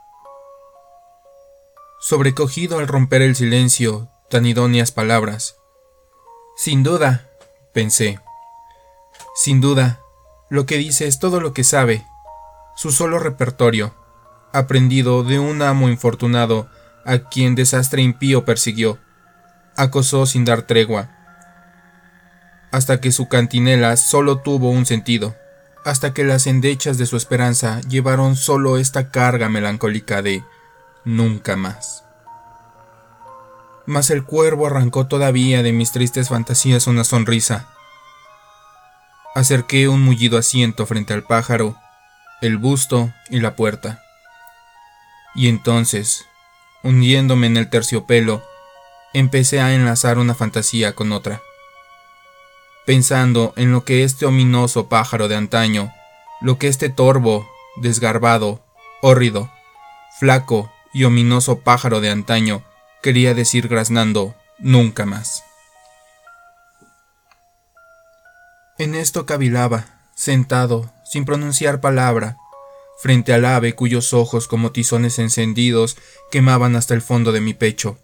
Sobrecogido 2.00 2.80
al 2.80 2.88
romper 2.88 3.22
el 3.22 3.36
silencio, 3.36 4.10
tan 4.30 4.46
idóneas 4.46 4.92
palabras. 4.92 5.58
Sin 6.56 6.84
duda, 6.84 7.30
pensé, 7.74 8.20
sin 9.36 9.62
duda, 9.62 10.02
lo 10.50 10.66
que 10.66 10.78
dice 10.78 11.08
es 11.08 11.20
todo 11.20 11.40
lo 11.40 11.54
que 11.54 11.64
sabe, 11.64 12.06
su 12.76 12.92
solo 12.92 13.20
repertorio, 13.20 13.94
aprendido 14.54 15.24
de 15.24 15.40
un 15.40 15.62
amo 15.62 15.90
infortunado 15.90 16.70
a 17.06 17.30
quien 17.30 17.56
desastre 17.56 18.02
impío 18.02 18.44
persiguió, 18.46 18.98
acosó 19.76 20.26
sin 20.26 20.44
dar 20.44 20.64
tregua, 20.64 21.10
hasta 22.72 23.00
que 23.00 23.12
su 23.12 23.30
cantinela 23.30 23.96
solo 23.96 24.40
tuvo 24.40 24.72
un 24.72 24.86
sentido, 24.86 25.36
hasta 25.86 26.14
que 26.14 26.26
las 26.26 26.48
endechas 26.48 26.98
de 26.98 27.06
su 27.06 27.16
esperanza 27.16 27.80
llevaron 27.82 28.36
solo 28.36 28.78
esta 28.78 29.10
carga 29.10 29.48
melancólica 29.48 30.22
de 30.22 30.44
nunca 31.06 31.56
más. 31.56 32.07
Mas 33.88 34.10
el 34.10 34.26
cuervo 34.26 34.68
arrancó 34.68 35.08
todavía 35.08 35.64
de 35.64 35.72
mis 35.72 35.94
tristes 35.94 36.28
fantasías 36.28 36.88
una 36.88 37.06
sonrisa. 37.06 37.70
Acerqué 39.34 39.88
un 39.88 40.02
mullido 40.02 40.38
asiento 40.38 40.86
frente 40.86 41.14
al 41.14 41.24
pájaro, 41.24 41.78
el 42.42 42.58
busto 42.58 43.14
y 43.30 43.40
la 43.40 43.56
puerta. 43.56 44.04
Y 45.36 45.48
entonces, 45.48 46.26
hundiéndome 46.84 47.48
en 47.48 47.56
el 47.56 47.70
terciopelo, 47.70 48.44
empecé 49.14 49.62
a 49.62 49.74
enlazar 49.74 50.18
una 50.18 50.36
fantasía 50.36 50.94
con 50.94 51.14
otra, 51.14 51.42
pensando 52.86 53.54
en 53.56 53.72
lo 53.72 53.86
que 53.86 54.04
este 54.04 54.26
ominoso 54.26 54.90
pájaro 54.90 55.30
de 55.30 55.38
antaño, 55.38 55.94
lo 56.42 56.58
que 56.58 56.68
este 56.68 56.90
torvo, 56.90 57.50
desgarbado, 57.78 58.62
hórrido, 59.02 59.50
flaco 60.20 60.70
y 60.94 61.06
ominoso 61.06 61.60
pájaro 61.60 62.02
de 62.02 62.10
antaño 62.10 62.67
quería 63.02 63.34
decir 63.34 63.68
graznando 63.68 64.36
nunca 64.60 65.06
más. 65.06 65.44
En 68.78 68.94
esto 68.94 69.26
cavilaba, 69.26 69.86
sentado, 70.16 70.92
sin 71.04 71.26
pronunciar 71.26 71.82
palabra, 71.82 72.38
frente 72.98 73.34
al 73.34 73.46
ave 73.46 73.74
cuyos 73.74 74.14
ojos 74.14 74.48
como 74.48 74.72
tizones 74.72 75.20
encendidos 75.20 75.98
quemaban 76.32 76.76
hasta 76.76 76.94
el 76.94 77.02
fondo 77.02 77.32
de 77.32 77.42
mi 77.42 77.54
pecho. 77.54 77.98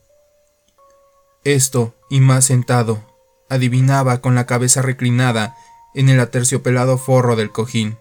Esto, 1.44 1.94
y 2.10 2.22
más 2.22 2.46
sentado, 2.46 3.04
adivinaba 3.50 4.22
con 4.22 4.34
la 4.34 4.46
cabeza 4.46 4.82
reclinada 4.82 5.56
en 5.94 6.10
el 6.10 6.20
aterciopelado 6.20 6.98
forro 6.98 7.36
del 7.36 7.52
cojín, 7.52 7.98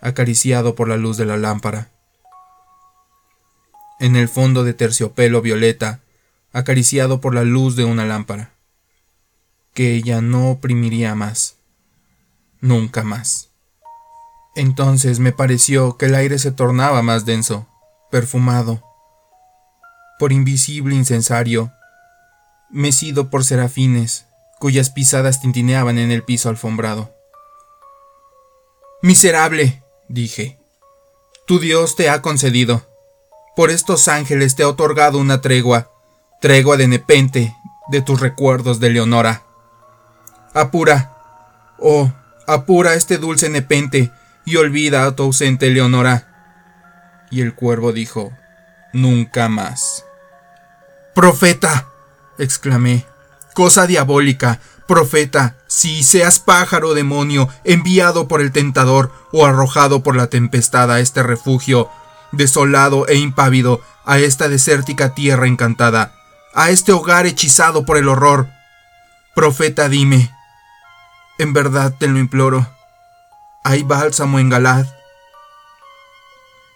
acariciado 0.00 0.74
por 0.74 0.88
la 0.88 0.96
luz 0.96 1.16
de 1.16 1.26
la 1.26 1.36
lámpara. 1.36 1.93
En 4.00 4.16
el 4.16 4.28
fondo 4.28 4.64
de 4.64 4.74
terciopelo 4.74 5.40
violeta, 5.40 6.00
acariciado 6.52 7.20
por 7.20 7.34
la 7.34 7.42
luz 7.42 7.76
de 7.76 7.84
una 7.84 8.04
lámpara, 8.04 8.52
que 9.72 9.94
ella 9.94 10.20
no 10.20 10.50
oprimiría 10.50 11.14
más, 11.14 11.56
nunca 12.60 13.02
más. 13.02 13.50
Entonces 14.54 15.18
me 15.18 15.32
pareció 15.32 15.96
que 15.96 16.06
el 16.06 16.14
aire 16.14 16.38
se 16.38 16.52
tornaba 16.52 17.02
más 17.02 17.24
denso, 17.26 17.66
perfumado, 18.10 18.82
por 20.18 20.32
invisible 20.32 20.94
incensario, 20.94 21.72
mecido 22.70 23.30
por 23.30 23.44
serafines, 23.44 24.26
cuyas 24.60 24.90
pisadas 24.90 25.40
tintineaban 25.40 25.98
en 25.98 26.12
el 26.12 26.22
piso 26.22 26.48
alfombrado. 26.48 27.12
Miserable, 29.02 29.82
dije, 30.08 30.58
tu 31.46 31.58
Dios 31.58 31.96
te 31.96 32.08
ha 32.08 32.22
concedido, 32.22 32.86
por 33.56 33.70
estos 33.70 34.08
ángeles 34.08 34.56
te 34.56 34.62
ha 34.62 34.68
otorgado 34.68 35.18
una 35.18 35.40
tregua, 35.40 35.90
tregua 36.40 36.76
de 36.76 36.88
nepente 36.88 37.56
de 37.88 38.02
tus 38.02 38.20
recuerdos 38.20 38.80
de 38.80 38.90
Leonora. 38.90 39.42
Apura, 40.52 41.12
oh, 41.78 42.12
apura 42.46 42.94
este 42.94 43.18
dulce 43.18 43.48
nepente 43.48 44.10
y 44.44 44.56
olvida 44.56 45.04
a 45.04 45.14
tu 45.14 45.24
ausente 45.24 45.70
Leonora. 45.70 47.26
Y 47.30 47.40
el 47.40 47.54
cuervo 47.54 47.92
dijo, 47.92 48.32
Nunca 48.92 49.48
más. 49.48 50.04
Profeta, 51.14 51.88
exclamé, 52.38 53.06
cosa 53.54 53.86
diabólica, 53.86 54.60
profeta, 54.86 55.56
si 55.66 56.04
seas 56.04 56.38
pájaro 56.38 56.94
demonio, 56.94 57.48
enviado 57.64 58.28
por 58.28 58.40
el 58.40 58.52
tentador 58.52 59.10
o 59.32 59.46
arrojado 59.46 60.02
por 60.02 60.14
la 60.14 60.28
tempestad 60.28 60.92
a 60.92 61.00
este 61.00 61.22
refugio, 61.22 61.88
desolado 62.36 63.06
e 63.08 63.16
impávido, 63.16 63.82
a 64.04 64.18
esta 64.18 64.48
desértica 64.48 65.14
tierra 65.14 65.46
encantada, 65.46 66.12
a 66.54 66.70
este 66.70 66.92
hogar 66.92 67.26
hechizado 67.26 67.84
por 67.84 67.96
el 67.96 68.08
horror. 68.08 68.48
Profeta, 69.34 69.88
dime, 69.88 70.30
en 71.38 71.52
verdad 71.52 71.94
te 71.98 72.06
lo 72.06 72.18
imploro, 72.18 72.66
hay 73.64 73.82
bálsamo 73.82 74.38
en 74.38 74.50
Galad. 74.50 74.86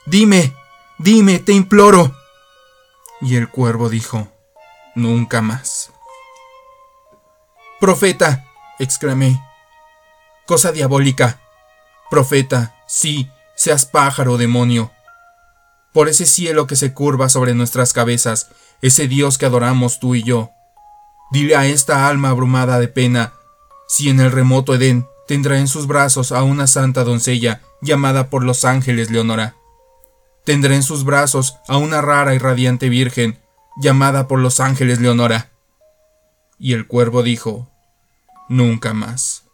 Dime, 0.07 0.55
dime, 0.99 1.39
te 1.39 1.53
imploro. 1.53 2.15
Y 3.21 3.37
el 3.37 3.49
cuervo 3.49 3.89
dijo, 3.89 4.29
nunca 4.95 5.43
más. 5.43 5.93
Profeta, 7.79 8.47
exclamé. 8.79 9.41
Cosa 10.47 10.73
diabólica. 10.73 11.41
Profeta, 12.11 12.75
sí, 12.87 13.31
seas 13.55 13.85
pájaro 13.85 14.39
demonio. 14.39 14.91
Por 15.93 16.09
ese 16.09 16.27
cielo 16.27 16.67
que 16.67 16.77
se 16.77 16.93
curva 16.93 17.29
sobre 17.29 17.55
nuestras 17.55 17.93
cabezas, 17.93 18.51
ese 18.83 19.09
Dios 19.09 19.39
que 19.39 19.47
adoramos 19.47 20.01
tú 20.01 20.15
y 20.15 20.23
yo. 20.23 20.51
Dile 21.31 21.57
a 21.57 21.67
esta 21.67 22.09
alma 22.09 22.31
abrumada 22.31 22.79
de 22.79 22.89
pena, 22.89 23.33
si 23.89 24.09
en 24.09 24.21
el 24.21 24.31
remoto 24.31 24.75
Edén 24.75 25.07
tendrá 25.27 25.59
en 25.59 25.69
sus 25.69 25.87
brazos 25.87 26.33
a 26.33 26.43
una 26.43 26.67
santa 26.67 27.05
doncella 27.05 27.61
llamada 27.81 28.31
por 28.31 28.45
los 28.45 28.65
ángeles 28.65 29.11
Leonora. 29.11 29.55
Tendrá 30.45 30.75
en 30.75 30.83
sus 30.83 31.05
brazos 31.05 31.59
a 31.69 31.77
una 31.77 32.01
rara 32.01 32.35
y 32.35 32.39
radiante 32.39 32.89
virgen 32.89 33.39
llamada 33.81 34.27
por 34.27 34.39
los 34.39 34.61
ángeles 34.61 35.01
Leonora. 35.01 35.51
Y 36.59 36.73
el 36.73 36.87
cuervo 36.87 37.23
dijo, 37.23 37.71
nunca 38.49 38.95
más. 38.95 39.45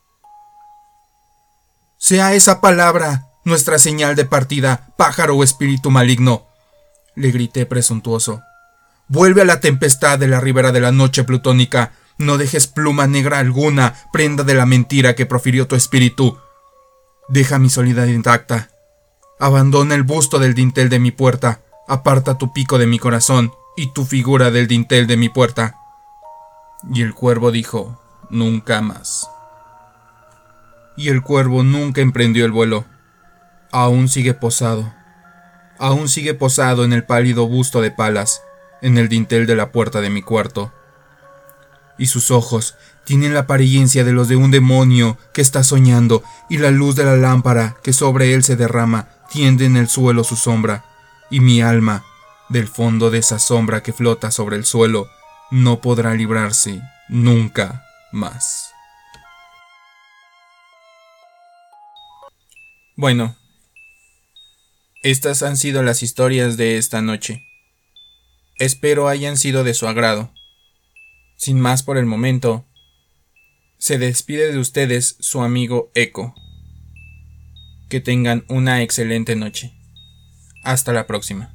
Sea 1.98 2.34
esa 2.34 2.60
palabra 2.60 3.28
nuestra 3.44 3.78
señal 3.78 4.16
de 4.16 4.24
partida, 4.24 4.88
pájaro 4.96 5.36
o 5.36 5.44
espíritu 5.44 5.90
maligno, 5.90 6.46
le 7.14 7.30
grité 7.30 7.66
presuntuoso. 7.66 8.42
Vuelve 9.08 9.42
a 9.42 9.44
la 9.44 9.60
tempestad 9.60 10.18
de 10.18 10.28
la 10.28 10.40
ribera 10.40 10.72
de 10.72 10.80
la 10.80 10.92
noche 10.92 11.24
plutónica. 11.24 11.92
No 12.16 12.38
dejes 12.38 12.66
pluma 12.66 13.06
negra 13.06 13.38
alguna, 13.38 13.94
prenda 14.12 14.44
de 14.44 14.54
la 14.54 14.66
mentira 14.66 15.14
que 15.14 15.26
profirió 15.26 15.66
tu 15.66 15.76
espíritu. 15.76 16.38
Deja 17.28 17.58
mi 17.58 17.70
soledad 17.70 18.06
intacta. 18.06 18.70
Abandona 19.38 19.94
el 19.94 20.04
busto 20.04 20.38
del 20.38 20.54
dintel 20.54 20.88
de 20.88 20.98
mi 20.98 21.10
puerta. 21.10 21.60
Aparta 21.86 22.38
tu 22.38 22.52
pico 22.52 22.78
de 22.78 22.86
mi 22.86 22.98
corazón 22.98 23.52
y 23.76 23.92
tu 23.92 24.04
figura 24.04 24.50
del 24.50 24.68
dintel 24.68 25.06
de 25.06 25.16
mi 25.16 25.28
puerta. 25.28 25.76
Y 26.92 27.02
el 27.02 27.14
cuervo 27.14 27.50
dijo, 27.50 28.00
nunca 28.30 28.80
más. 28.80 29.28
Y 30.96 31.08
el 31.08 31.22
cuervo 31.22 31.62
nunca 31.62 32.00
emprendió 32.00 32.44
el 32.46 32.52
vuelo. 32.52 32.84
Aún 33.76 34.08
sigue 34.08 34.34
posado. 34.34 34.94
Aún 35.80 36.08
sigue 36.08 36.32
posado 36.32 36.84
en 36.84 36.92
el 36.92 37.02
pálido 37.02 37.48
busto 37.48 37.80
de 37.80 37.90
Palas 37.90 38.40
en 38.82 38.98
el 38.98 39.08
dintel 39.08 39.48
de 39.48 39.56
la 39.56 39.72
puerta 39.72 40.00
de 40.00 40.10
mi 40.10 40.22
cuarto. 40.22 40.72
Y 41.98 42.06
sus 42.06 42.30
ojos 42.30 42.76
tienen 43.04 43.34
la 43.34 43.40
apariencia 43.40 44.04
de 44.04 44.12
los 44.12 44.28
de 44.28 44.36
un 44.36 44.52
demonio 44.52 45.18
que 45.32 45.40
está 45.40 45.64
soñando, 45.64 46.22
y 46.48 46.58
la 46.58 46.70
luz 46.70 46.94
de 46.94 47.02
la 47.02 47.16
lámpara 47.16 47.74
que 47.82 47.92
sobre 47.92 48.32
él 48.32 48.44
se 48.44 48.54
derrama 48.54 49.08
tiende 49.28 49.64
en 49.64 49.76
el 49.76 49.88
suelo 49.88 50.22
su 50.22 50.36
sombra, 50.36 50.84
y 51.28 51.40
mi 51.40 51.60
alma, 51.60 52.04
del 52.50 52.68
fondo 52.68 53.10
de 53.10 53.18
esa 53.18 53.40
sombra 53.40 53.82
que 53.82 53.92
flota 53.92 54.30
sobre 54.30 54.54
el 54.54 54.64
suelo, 54.64 55.08
no 55.50 55.80
podrá 55.80 56.14
librarse 56.14 56.80
nunca 57.08 57.84
más. 58.12 58.70
Bueno, 62.96 63.34
estas 65.04 65.42
han 65.42 65.58
sido 65.58 65.82
las 65.82 66.02
historias 66.02 66.56
de 66.56 66.78
esta 66.78 67.02
noche. 67.02 67.46
Espero 68.58 69.06
hayan 69.06 69.36
sido 69.36 69.62
de 69.62 69.74
su 69.74 69.86
agrado. 69.86 70.32
Sin 71.36 71.60
más 71.60 71.82
por 71.82 71.98
el 71.98 72.06
momento, 72.06 72.64
se 73.76 73.98
despide 73.98 74.50
de 74.50 74.58
ustedes 74.58 75.16
su 75.20 75.42
amigo 75.42 75.90
Eco. 75.94 76.34
Que 77.90 78.00
tengan 78.00 78.46
una 78.48 78.80
excelente 78.82 79.36
noche. 79.36 79.74
Hasta 80.62 80.94
la 80.94 81.06
próxima. 81.06 81.54